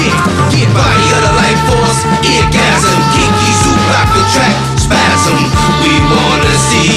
Yeah. 0.00 0.72
Body 0.72 1.06
of 1.16 1.20
the 1.26 1.32
life 1.36 1.60
force, 1.68 2.00
eargasm, 2.24 2.96
kinky 3.12 3.52
zoom 3.60 3.80
rock 3.92 4.08
the 4.16 4.24
track, 4.32 4.56
spasm. 4.80 5.36
We 5.84 5.92
wanna 6.08 6.54
see 6.68 6.91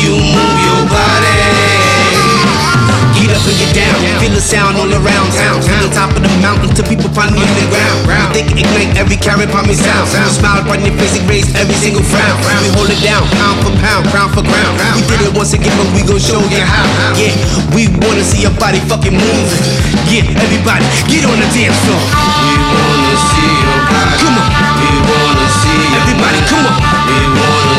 sound 4.55 4.79
all 4.79 4.87
around 4.87 5.27
town. 5.35 5.59
From 5.59 5.79
the 5.83 5.91
top 5.91 6.15
of 6.15 6.23
the 6.23 6.31
mountain 6.39 6.71
to 6.79 6.81
people 6.87 7.11
pounding 7.11 7.43
on 7.43 7.55
the 7.59 7.67
ground. 7.67 8.31
They 8.31 8.47
can 8.47 8.55
ignite 8.55 8.95
every 8.95 9.19
carrot 9.19 9.51
upon 9.51 9.67
me 9.67 9.75
sound. 9.75 10.07
You 10.07 10.31
smile 10.31 10.63
upon 10.63 10.79
your 10.87 10.95
face, 10.95 11.19
erase 11.19 11.51
every 11.59 11.75
single 11.75 12.03
frown. 12.07 12.39
We 12.63 12.71
hold 12.71 12.87
it 12.87 13.03
down, 13.03 13.27
pound 13.35 13.59
for 13.67 13.75
pound, 13.83 14.07
crown 14.15 14.31
for 14.31 14.43
crown. 14.47 14.73
We 14.95 15.03
did 15.11 15.27
it 15.27 15.33
once 15.35 15.51
again, 15.51 15.75
but 15.75 15.91
we 15.91 16.07
gon' 16.07 16.23
show 16.23 16.39
you 16.47 16.63
how. 16.63 16.87
Yeah, 17.19 17.35
we 17.75 17.91
wanna 17.99 18.23
see 18.23 18.47
your 18.47 18.55
body 18.55 18.79
fucking 18.87 19.15
move. 19.19 19.49
Yeah, 20.07 20.23
everybody, 20.39 20.87
get 21.11 21.27
on 21.27 21.35
the 21.35 21.49
dance 21.51 21.75
floor. 21.83 21.99
We 22.47 22.55
wanna 22.55 23.15
see 23.35 23.51
your 23.59 23.79
body. 23.91 24.15
Come 24.23 24.39
on. 24.39 24.49
We 24.79 24.89
wanna 25.03 25.47
see 25.59 25.83
everybody. 25.99 26.39
Come 26.47 26.63
on. 26.63 26.79
We 27.11 27.19
wanna 27.35 27.74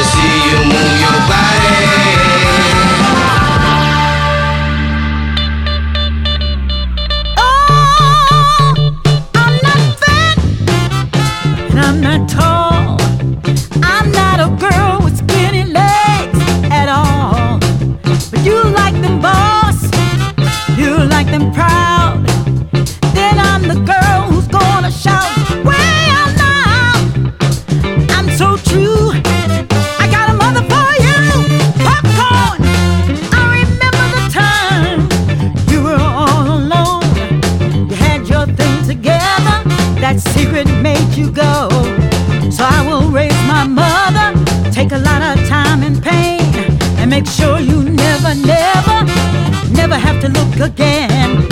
never, 48.47 49.05
never, 49.73 49.97
have 49.97 50.21
to 50.21 50.29
look 50.29 50.71
again. 50.71 51.43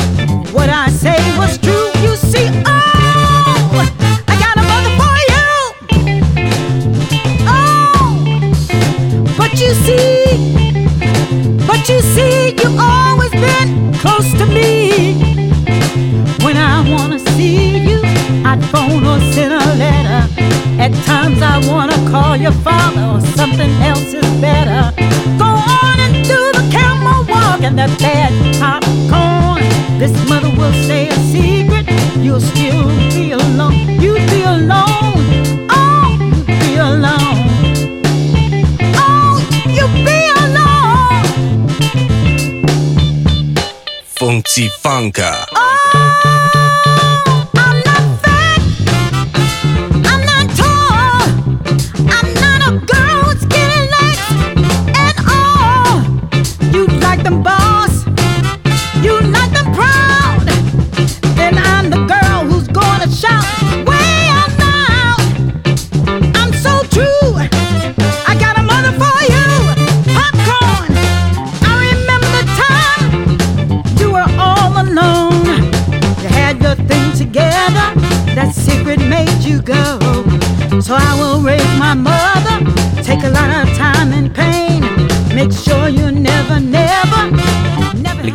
What 0.53 0.69
I 0.71 0.89
say 0.91 1.19
was 1.37 1.59
true, 1.59 1.91
you 2.03 2.17
see. 2.17 2.49
Oh, 2.67 3.81
I 4.29 4.35
got 4.45 4.57
a 4.63 4.65
mother 4.71 4.93
for 5.01 5.17
you. 5.33 5.47
Oh, 7.55 8.03
but 9.37 9.53
you 9.61 9.71
see, 9.85 10.25
but 11.67 11.89
you 11.89 12.01
see, 12.15 12.55
you 12.61 12.69
always 12.79 13.33
been 13.33 13.93
close 13.95 14.33
to 14.39 14.47
me. 14.47 15.15
When 16.45 16.57
I 16.57 16.89
wanna 16.89 17.19
see 17.19 17.79
you, 17.89 18.01
I'd 18.45 18.65
phone 18.71 19.05
or 19.05 19.19
send 19.33 19.53
a 19.53 19.65
letter. 19.83 20.23
At 20.81 20.93
times 21.05 21.43
I 21.43 21.59
wanna 21.67 21.99
call 22.11 22.37
your 22.37 22.53
father 22.53 23.05
or 23.15 23.21
something 23.37 23.71
else 23.83 24.24
bad 27.99 28.33
popcorn. 28.61 29.63
This 29.99 30.13
mother 30.29 30.51
will 30.51 30.73
a 31.09 31.15
secret. 31.33 31.87
You'll 32.17 32.41
still 32.41 32.89
be 33.11 33.33
alone. 33.33 33.75
You'd 34.01 34.29
be 34.31 34.43
alone. 34.43 35.69
Oh, 35.71 36.17
you'd 36.21 36.47
be 36.47 36.77
alone. 36.77 37.47
Oh, 38.97 39.39
you'd 39.77 40.05
be 40.05 40.21
alone. 40.45 41.25
Funky 44.05 44.69
Funka. 44.69 45.47
I'm 45.53 45.94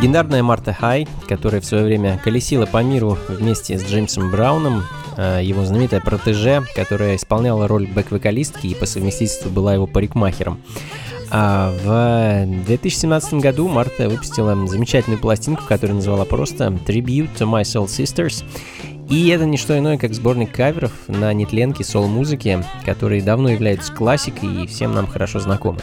Легендарная 0.00 0.42
Марта 0.42 0.72
Хай, 0.72 1.06
которая 1.28 1.60
в 1.60 1.66
свое 1.66 1.84
время 1.84 2.18
колесила 2.24 2.64
по 2.64 2.82
миру 2.82 3.18
вместе 3.28 3.78
с 3.78 3.84
Джеймсом 3.84 4.30
Брауном, 4.30 4.82
э, 5.18 5.40
его 5.42 5.62
знаменитая 5.66 6.00
протеже, 6.00 6.62
которая 6.74 7.16
исполняла 7.16 7.68
роль 7.68 7.86
бэк-вокалистки 7.86 8.66
и 8.66 8.74
по 8.74 8.86
совместительству 8.86 9.50
была 9.50 9.74
его 9.74 9.86
парикмахером. 9.86 10.62
А 11.30 11.74
в 11.84 12.64
2017 12.64 13.34
году 13.34 13.68
Марта 13.68 14.08
выпустила 14.08 14.66
замечательную 14.66 15.20
пластинку, 15.20 15.64
которую 15.68 15.96
назвала 15.96 16.24
просто 16.24 16.68
Tribute 16.68 17.28
to 17.38 17.46
My 17.46 17.60
Soul 17.60 17.84
Sisters. 17.84 18.42
И 19.10 19.28
это 19.28 19.44
не 19.44 19.58
что 19.58 19.78
иное, 19.78 19.98
как 19.98 20.14
сборник 20.14 20.50
каверов 20.50 20.92
на 21.08 21.30
нетленке 21.34 21.84
сол-музыки, 21.84 22.64
которые 22.86 23.20
давно 23.20 23.50
являются 23.50 23.92
классикой 23.92 24.64
и 24.64 24.66
всем 24.66 24.94
нам 24.94 25.06
хорошо 25.06 25.40
знакомы. 25.40 25.80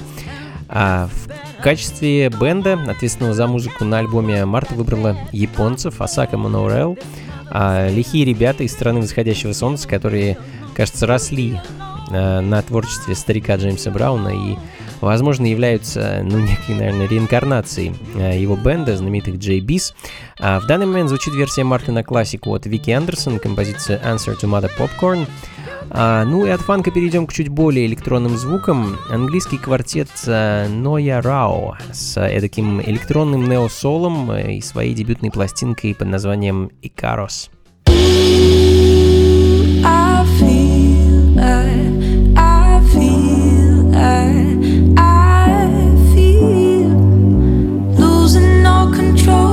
А 0.70 1.08
в 1.08 1.47
качестве 1.62 2.30
бенда, 2.30 2.80
ответственного 2.88 3.34
за 3.34 3.48
музыку 3.48 3.86
на 3.86 4.00
альбоме, 4.00 4.46
Марта 4.46 4.74
выбрала 4.76 5.18
японцев 5.32 6.02
Асака 6.02 6.38
Монорел, 6.38 6.98
а, 7.50 7.90
лихие 7.90 8.26
ребята 8.26 8.64
из 8.64 8.72
страны 8.72 9.02
восходящего 9.02 9.54
солнца, 9.54 9.88
которые, 9.88 10.38
кажется, 10.76 11.08
росли 11.08 11.60
э, 12.10 12.40
на 12.42 12.62
творчестве 12.62 13.16
старика 13.16 13.56
Джеймса 13.56 13.90
Брауна 13.90 14.30
и, 14.30 14.58
возможно, 15.02 15.46
являются, 15.46 16.22
ну, 16.24 16.40
некой, 16.40 16.76
наверное, 16.76 17.08
реинкарнацией 17.08 17.96
э, 18.16 18.40
его 18.40 18.56
бенда, 18.56 18.98
знаменитых 18.98 19.36
JBs. 19.36 19.94
А 20.40 20.60
в 20.60 20.68
данный 20.68 20.86
момент 20.86 21.10
звучит 21.10 21.34
версия 21.34 21.64
Марты 21.64 21.92
на 21.92 22.04
классику 22.04 22.54
от 22.54 22.66
Вики 22.66 22.92
Андерсон, 22.92 23.40
композиция 23.40 24.00
Answer 24.04 24.38
to 24.40 24.50
Mother 24.50 24.70
Popcorn. 24.78 25.28
А, 25.90 26.26
ну 26.26 26.46
и 26.46 26.50
от 26.50 26.62
фанка 26.62 26.92
перейдем 26.92 27.28
к 27.28 27.34
чуть 27.34 27.50
более 27.50 27.86
электронным 27.86 28.38
звукам. 28.38 28.98
Английский 29.10 29.58
квартет 29.58 30.10
э, 30.26 30.68
Ноя 30.68 31.22
Рао 31.22 31.78
с 31.92 32.14
таким 32.14 32.82
электронным 32.82 33.48
неосолом 33.50 34.32
э, 34.32 34.56
и 34.56 34.62
своей 34.62 34.94
дебютной 34.94 35.32
пластинкой 35.32 35.96
под 35.96 36.08
названием 36.10 36.72
Икарос. 36.82 37.50
I 45.00 45.90
feel 46.14 46.90
losing 47.98 48.66
all 48.66 48.92
control, 48.94 49.47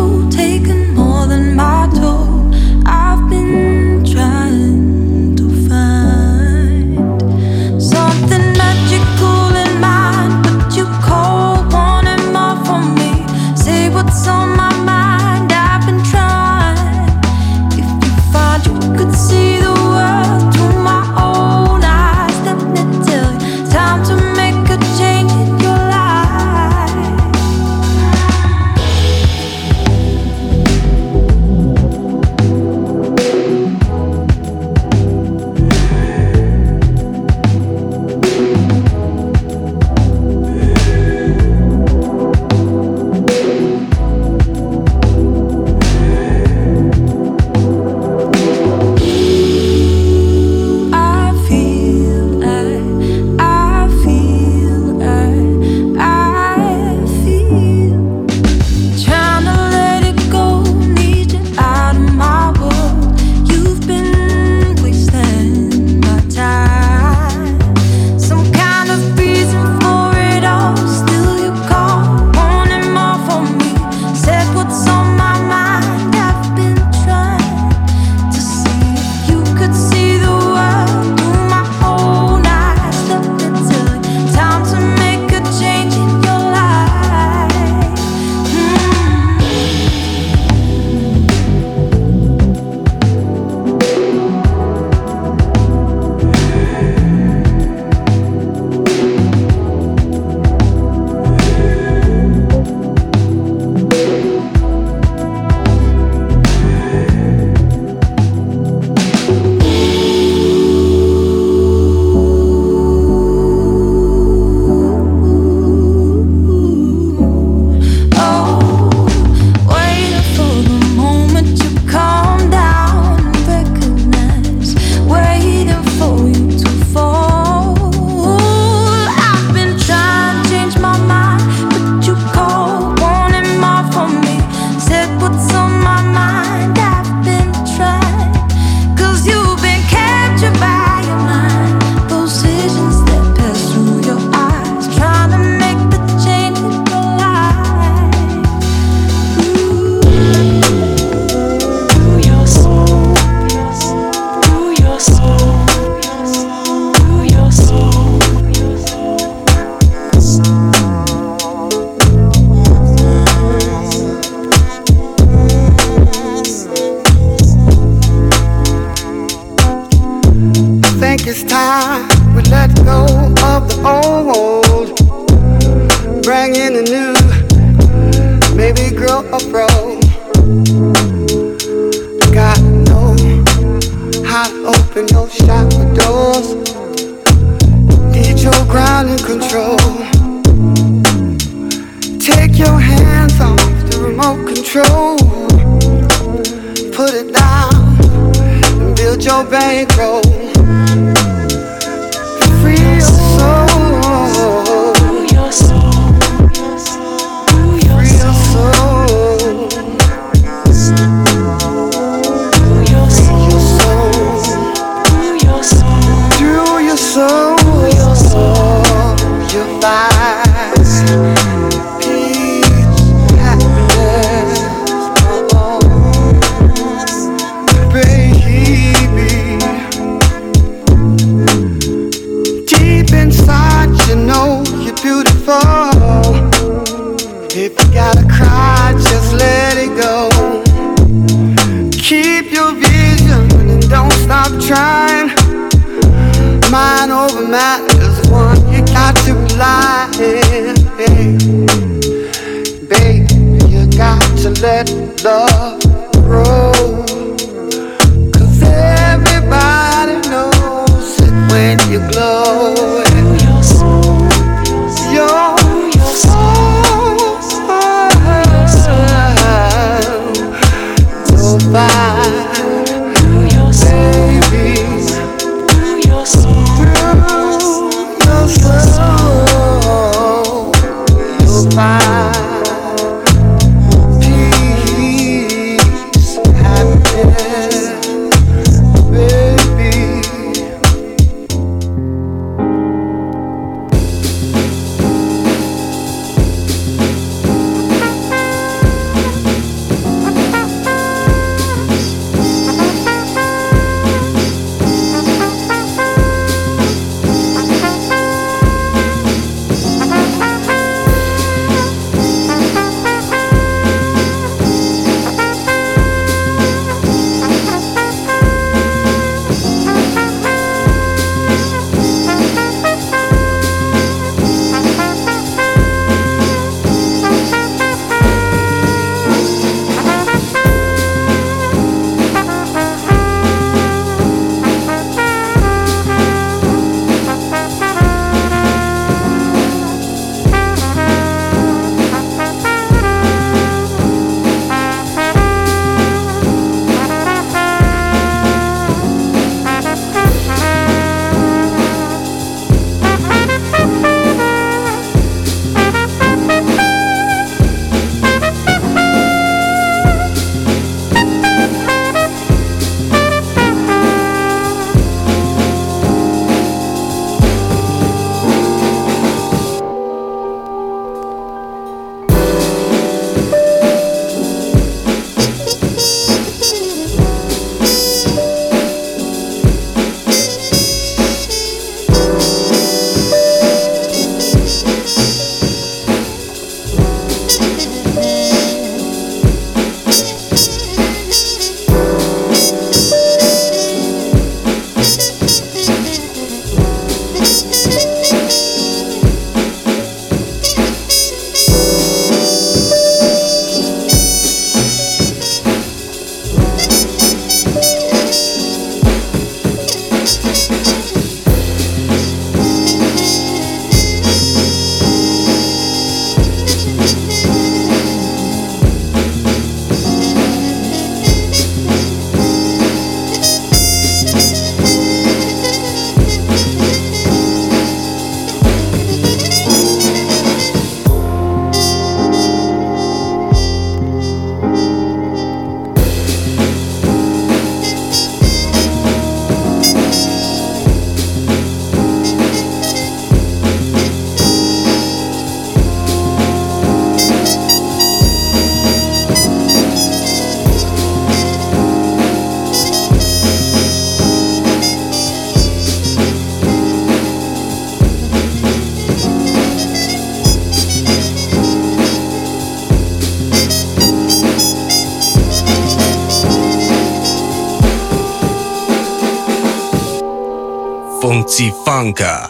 Лукашенко. 472.15 472.44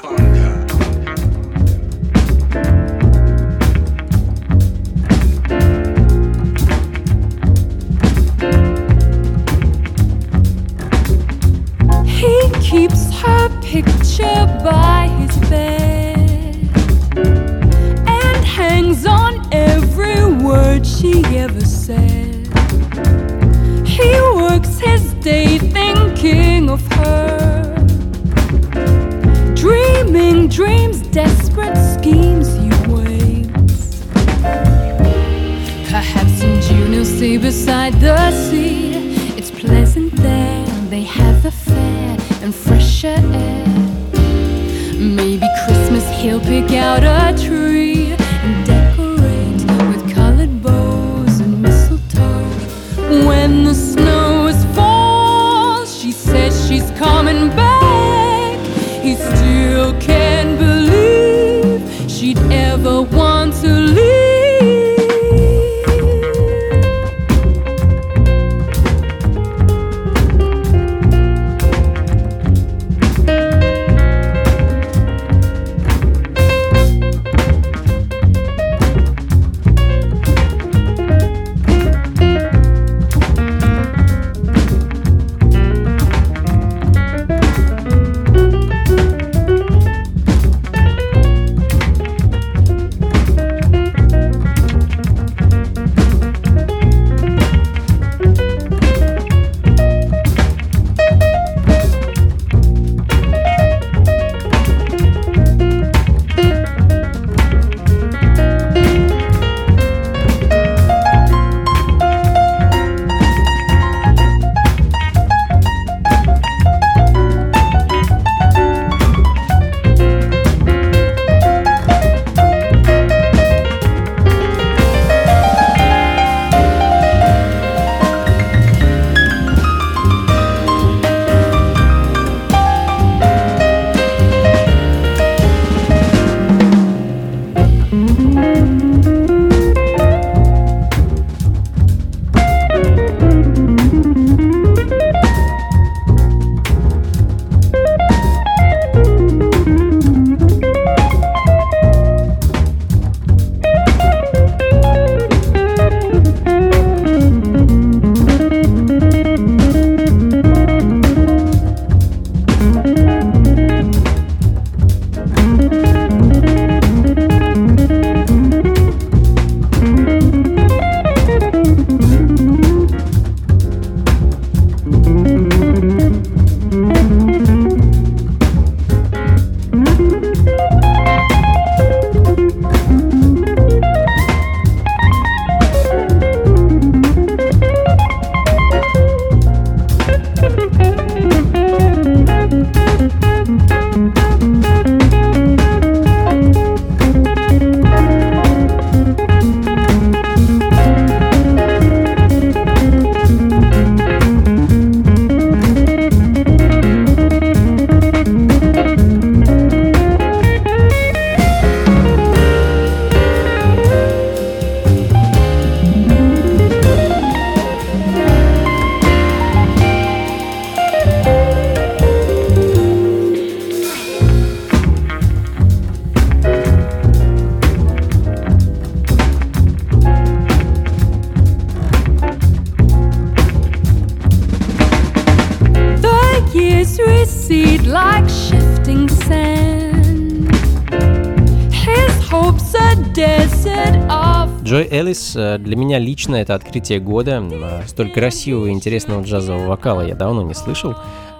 Эллис 245.14 245.36
э, 245.36 245.58
для 245.58 245.76
меня 245.76 245.98
лично 245.98 246.36
это 246.36 246.54
открытие 246.54 246.98
года. 246.98 247.42
Э, 247.50 247.82
Столь 247.86 248.10
красивого 248.10 248.66
и 248.66 248.70
интересного 248.70 249.22
джазового 249.22 249.68
вокала 249.68 250.00
я 250.04 250.16
давно 250.16 250.42
не 250.42 250.54
слышал. 250.54 250.94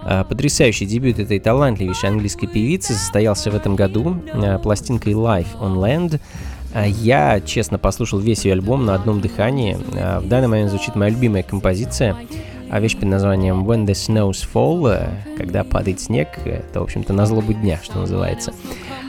Э, 0.05 0.23
Потрясающий 0.27 0.85
дебют 0.85 1.19
этой 1.19 1.39
талантливейшей 1.39 2.09
английской 2.09 2.47
певицы 2.47 2.93
состоялся 2.93 3.51
в 3.51 3.55
этом 3.55 3.75
году 3.75 4.17
пластинкой 4.63 5.13
Life 5.13 5.59
on 5.59 5.75
Land. 5.75 6.21
Я, 6.85 7.39
честно, 7.41 7.77
послушал 7.77 8.19
весь 8.19 8.45
ее 8.45 8.53
альбом 8.53 8.85
на 8.85 8.95
одном 8.95 9.21
дыхании. 9.21 9.77
В 10.19 10.27
данный 10.27 10.49
момент 10.49 10.71
звучит 10.71 10.95
моя 10.95 11.09
любимая 11.11 11.41
композиция, 11.41 12.17
а 12.69 12.81
вещь 12.81 12.97
под 12.97 13.05
названием 13.05 13.63
When 13.63 13.85
the 13.85 13.93
Snows 13.93 14.45
Fall, 14.53 15.07
когда 15.37 15.63
падает 15.63 16.01
снег, 16.01 16.27
это, 16.43 16.81
в 16.81 16.83
общем-то, 16.83 17.13
на 17.13 17.25
злобу 17.25 17.53
дня, 17.53 17.79
что 17.81 17.99
называется. 17.99 18.53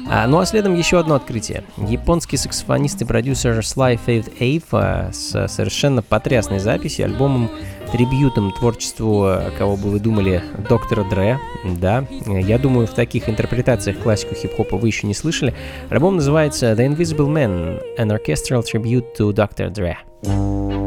А, 0.09 0.27
ну 0.27 0.39
а 0.39 0.47
следом 0.47 0.75
еще 0.75 0.99
одно 0.99 1.17
открытие. 1.17 1.65
Японский 1.77 2.37
саксофонист 2.37 3.03
и 3.03 3.05
продюсер 3.05 3.59
Sly 3.59 3.99
Faith 4.05 4.39
Ave 4.39 4.65
а, 4.73 5.11
с 5.13 5.49
совершенно 5.49 6.03
потрясной 6.03 6.59
записью, 6.59 7.07
альбомом 7.07 7.51
трибьютом 7.91 8.53
творчеству, 8.53 9.29
кого 9.59 9.77
бы 9.77 9.91
вы 9.91 10.01
думали, 10.01 10.43
доктора 10.69 11.05
Дре. 11.05 11.39
Да, 11.65 12.05
я 12.27 12.59
думаю, 12.59 12.87
в 12.87 12.95
таких 12.95 13.29
интерпретациях 13.29 13.99
классику 13.99 14.35
хип-хопа 14.35 14.77
вы 14.77 14.89
еще 14.89 15.07
не 15.07 15.15
слышали. 15.15 15.55
Альбом 15.89 16.17
называется 16.17 16.73
The 16.73 16.89
Invisible 16.89 17.29
Man, 17.29 17.81
an 17.99 18.09
orchestral 18.09 18.63
tribute 18.63 19.17
to 19.19 19.33
Dr. 19.33 19.71
Dre. 19.71 20.86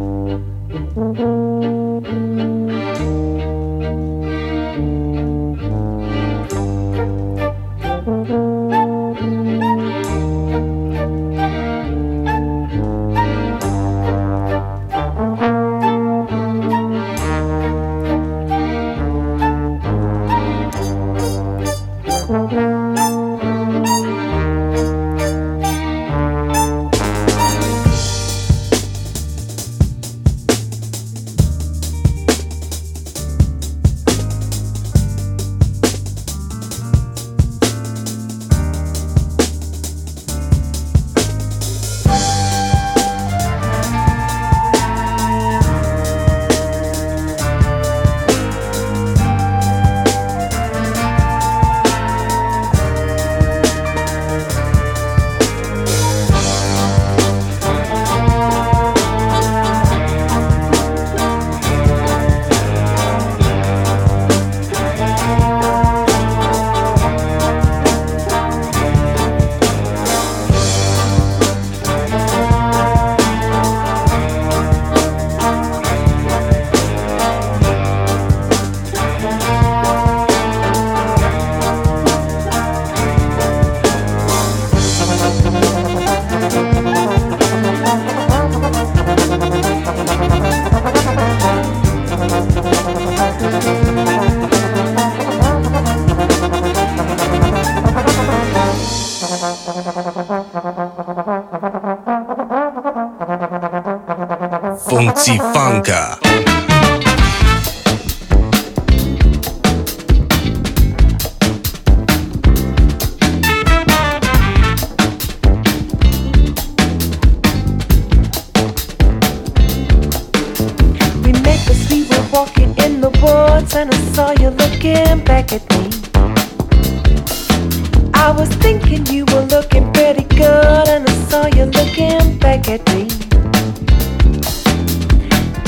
Back 132.50 132.68
at 132.68 132.84
me. 132.95 133.04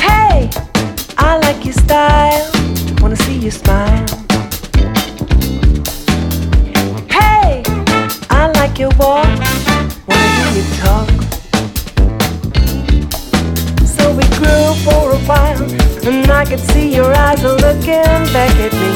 Hey, 0.01 0.49
I 1.15 1.37
like 1.45 1.63
your 1.63 1.75
style, 1.75 2.49
wanna 2.99 3.15
see 3.17 3.37
you 3.37 3.51
smile. 3.51 4.07
Hey, 7.07 7.61
I 8.31 8.51
like 8.59 8.79
your 8.79 8.89
walk, 8.97 9.29
wanna 10.07 10.29
hear 10.37 10.51
you 10.57 10.65
talk. 10.81 11.09
So 13.95 14.03
we 14.17 14.25
grew 14.39 14.65
for 14.85 15.03
a 15.19 15.21
while, 15.29 15.61
and 16.09 16.31
I 16.31 16.45
could 16.49 16.63
see 16.71 16.95
your 16.95 17.13
eyes 17.13 17.43
are 17.45 17.59
looking 17.67 18.21
back 18.35 18.55
at 18.65 18.73
me. 18.81 18.93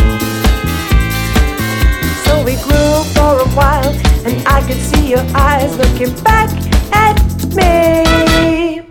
So 2.25 2.33
we 2.47 2.55
grew 2.67 2.93
for 3.15 3.33
a 3.45 3.49
while, 3.59 3.93
and 4.25 4.35
I 4.47 4.59
could 4.67 4.81
see 4.89 5.05
your 5.07 5.25
eyes 5.35 5.71
looking 5.77 6.15
back 6.23 6.49
at 6.91 7.24
me. 7.55 8.81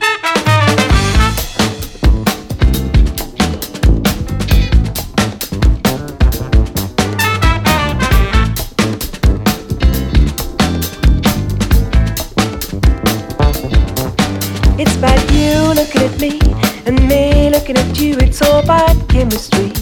It's 14.77 14.97
about 14.97 15.31
you 15.33 15.75
looking 15.75 16.03
at 16.03 16.21
me 16.21 16.41
and 16.87 17.09
me 17.09 17.51
looking 17.51 17.77
at 17.77 17.99
you. 17.99 18.17
It's 18.19 18.43
all 18.43 18.61
about 18.61 19.09
chemistry. 19.09 19.73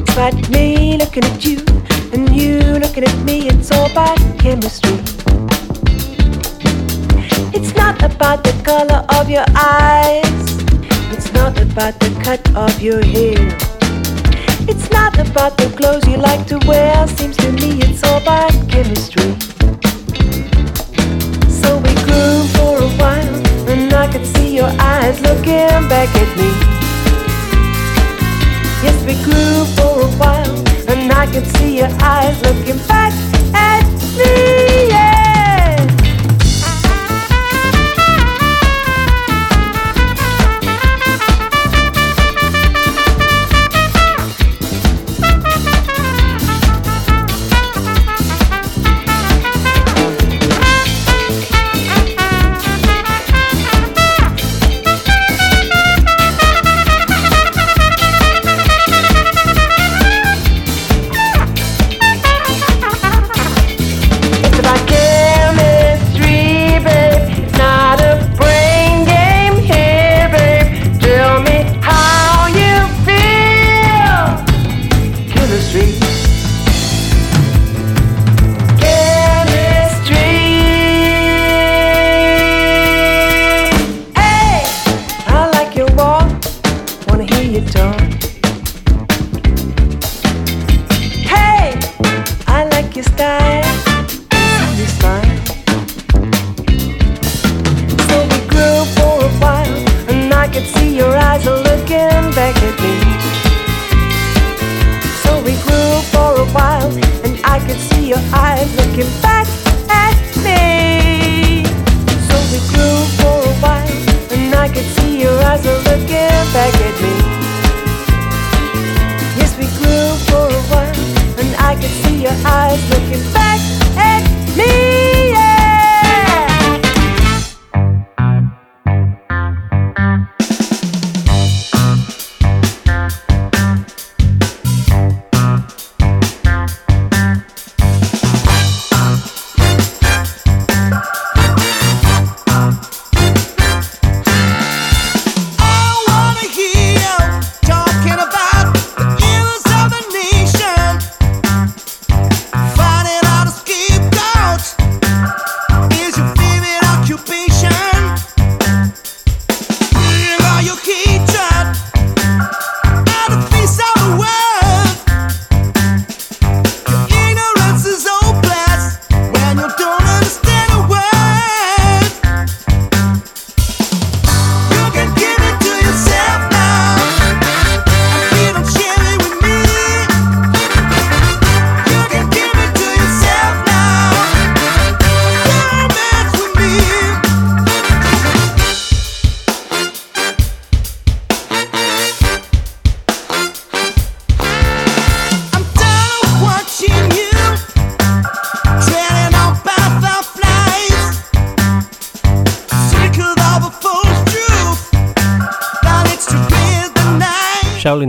It's 0.00 0.12
about 0.12 0.48
me 0.50 0.96
looking 0.96 1.24
at 1.24 1.44
you 1.44 1.64
and 2.12 2.34
you 2.34 2.58
looking 2.78 3.04
at 3.04 3.18
me. 3.24 3.48
It's 3.48 3.70
all 3.70 3.90
about 3.90 4.18
chemistry. 4.38 5.13
It's 7.56 7.72
not 7.76 8.02
about 8.02 8.42
the 8.42 8.52
color 8.64 9.06
of 9.20 9.30
your 9.30 9.44
eyes. 9.54 10.44
It's 11.14 11.32
not 11.32 11.56
about 11.60 12.00
the 12.00 12.10
cut 12.24 12.42
of 12.56 12.82
your 12.82 13.00
hair. 13.00 13.38
It's 14.66 14.90
not 14.90 15.16
about 15.20 15.56
the 15.56 15.68
clothes 15.76 16.04
you 16.08 16.16
like 16.16 16.48
to 16.48 16.58
wear. 16.66 17.06
Seems 17.06 17.36
to 17.36 17.52
me 17.52 17.78
it's 17.80 18.02
all 18.02 18.20
about 18.20 18.50
chemistry. 18.68 19.30
So 21.48 21.78
we 21.78 21.94
grew 22.02 22.34
for 22.58 22.74
a 22.82 22.90
while, 22.98 23.34
and 23.70 23.92
I 23.92 24.10
could 24.10 24.26
see 24.26 24.56
your 24.56 24.72
eyes 24.80 25.20
looking 25.20 25.88
back 25.88 26.10
at 26.22 26.30
me. 26.36 26.50
Yes, 28.82 28.98
we 29.06 29.14
grew 29.22 29.64
for 29.76 30.02
a 30.02 30.10
while, 30.18 30.56
and 30.90 31.12
I 31.12 31.26
could 31.32 31.46
see 31.56 31.78
your 31.78 31.92
eyes 32.00 32.36
looking 32.42 32.78
back 32.88 33.12
at 33.54 33.86
me. 34.18 34.73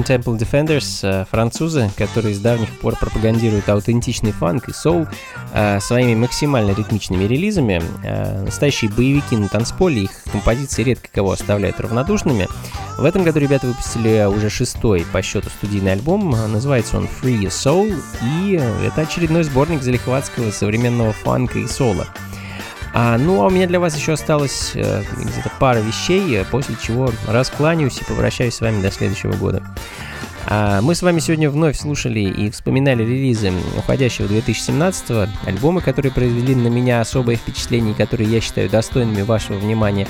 Temple 0.06 0.38
Defenders, 0.38 1.00
э, 1.04 1.26
французы, 1.26 1.90
которые 1.98 2.36
с 2.36 2.40
давних 2.40 2.70
пор 2.80 2.96
пропагандируют 2.96 3.68
аутентичный 3.68 4.32
фанк 4.32 4.70
и 4.70 4.74
соул 4.74 5.08
э, 5.54 5.80
своими 5.80 6.16
максимально 6.16 6.72
ритмичными 6.72 7.24
релизами. 7.24 7.82
Э, 8.04 8.44
настоящие 8.44 8.92
боевики 8.92 9.36
на 9.36 9.50
танцполе, 9.50 10.04
их 10.04 10.12
композиции 10.32 10.84
редко 10.84 11.10
кого 11.12 11.32
оставляют 11.32 11.80
равнодушными. 11.80 12.48
В 12.98 13.04
этом 13.04 13.24
году 13.24 13.40
ребята 13.40 13.68
выпустили 13.68 14.26
уже 14.26 14.50
шестой 14.50 15.06
по 15.12 15.22
счету 15.22 15.50
студийный 15.50 15.94
альбом, 15.94 16.30
называется 16.30 16.98
он 16.98 17.06
Free 17.06 17.42
Your 17.42 17.50
Soul, 17.50 17.94
и 18.22 18.62
это 18.86 19.02
очередной 19.02 19.44
сборник 19.44 19.82
залихватского 19.82 20.52
современного 20.52 21.12
фанка 21.12 21.60
и 21.60 21.68
соло. 21.68 22.08
А, 22.98 23.18
ну, 23.18 23.42
а 23.42 23.48
у 23.48 23.50
меня 23.50 23.68
для 23.68 23.82
вас 23.82 23.94
еще 23.98 24.14
осталось 24.14 24.72
э, 24.74 25.04
где-то 25.18 25.52
пара 25.60 25.80
вещей, 25.80 26.38
э, 26.38 26.46
после 26.50 26.78
чего 26.82 27.12
раскланяюсь 27.28 28.00
и 28.00 28.06
попрощаюсь 28.06 28.56
с 28.56 28.62
вами 28.62 28.82
до 28.82 28.90
следующего 28.90 29.34
года. 29.34 29.62
А, 30.48 30.80
мы 30.80 30.96
с 30.96 31.02
вами 31.02 31.20
сегодня 31.20 31.50
вновь 31.50 31.78
слушали 31.78 32.22
и 32.22 32.50
вспоминали 32.50 33.04
релизы 33.04 33.52
уходящего 33.78 34.30
2017 34.30 35.28
альбомы, 35.46 35.82
которые 35.82 36.14
произвели 36.14 36.56
на 36.56 36.70
меня 36.70 37.02
особое 37.02 37.36
впечатление, 37.36 37.94
которые 37.94 38.30
я 38.30 38.40
считаю 38.40 38.70
достойными 38.70 39.24
вашего 39.24 39.58
внимания. 39.58 40.08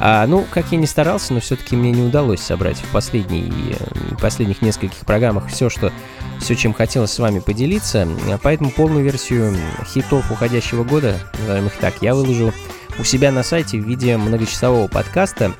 А, 0.00 0.26
ну, 0.26 0.44
как 0.50 0.72
я 0.72 0.78
не 0.78 0.86
старался, 0.86 1.32
но 1.32 1.40
все-таки 1.40 1.76
мне 1.76 1.92
не 1.92 2.02
удалось 2.02 2.40
собрать 2.40 2.78
в 2.78 2.92
последней, 2.92 3.52
э, 3.78 4.16
последних 4.20 4.60
нескольких 4.60 4.98
программах 5.00 5.48
все, 5.48 5.70
что, 5.70 5.92
все, 6.40 6.56
чем 6.56 6.74
хотелось 6.74 7.12
с 7.12 7.18
вами 7.18 7.38
поделиться. 7.38 8.08
Поэтому 8.42 8.70
полную 8.70 9.04
версию 9.04 9.56
хитов 9.86 10.30
уходящего 10.30 10.84
года, 10.84 11.18
назовем 11.40 11.66
их 11.66 11.76
так, 11.76 11.94
я 12.00 12.14
выложу 12.14 12.52
у 12.98 13.04
себя 13.04 13.32
на 13.32 13.42
сайте 13.42 13.78
в 13.78 13.84
виде 13.84 14.16
многочасового 14.16 14.88
подкаста. 14.88 15.52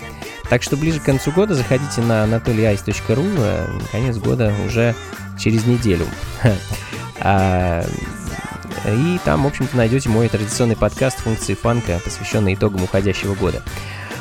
Так 0.48 0.62
что 0.62 0.76
ближе 0.76 1.00
к 1.00 1.04
концу 1.04 1.32
года 1.32 1.54
заходите 1.54 2.00
на 2.02 2.24
anatolyice.ru, 2.24 3.34
э, 3.38 3.66
конец 3.92 4.16
года 4.18 4.52
уже 4.66 4.94
через 5.38 5.64
неделю. 5.66 6.06
А, 7.20 7.86
и 8.86 9.18
там, 9.24 9.44
в 9.44 9.46
общем-то, 9.46 9.76
найдете 9.76 10.08
мой 10.10 10.28
традиционный 10.28 10.76
подкаст 10.76 11.20
функции 11.20 11.54
фанка, 11.54 12.00
посвященный 12.04 12.54
итогам 12.54 12.82
уходящего 12.82 13.34
года. 13.34 13.62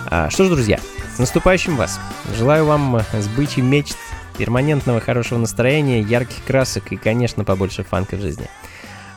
А, 0.10 0.30
что 0.30 0.46
ж, 0.46 0.50
друзья, 0.50 0.80
с 1.16 1.20
наступающим 1.20 1.76
вас! 1.76 2.00
Желаю 2.38 2.66
вам 2.66 3.02
сбычи 3.20 3.60
мечт, 3.60 3.98
перманентного 4.38 5.00
хорошего 5.00 5.40
настроения, 5.40 6.02
ярких 6.02 6.44
красок 6.46 6.92
и, 6.92 6.98
конечно, 6.98 7.44
побольше 7.44 7.84
фанка 7.84 8.16
в 8.16 8.22
жизни. 8.22 8.48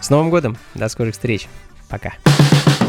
С 0.01 0.11
Новым 0.11 0.30
годом! 0.30 0.57
До 0.74 0.89
скорых 0.89 1.14
встреч! 1.14 1.49
Пока! 1.89 2.12
Funky 2.24 2.86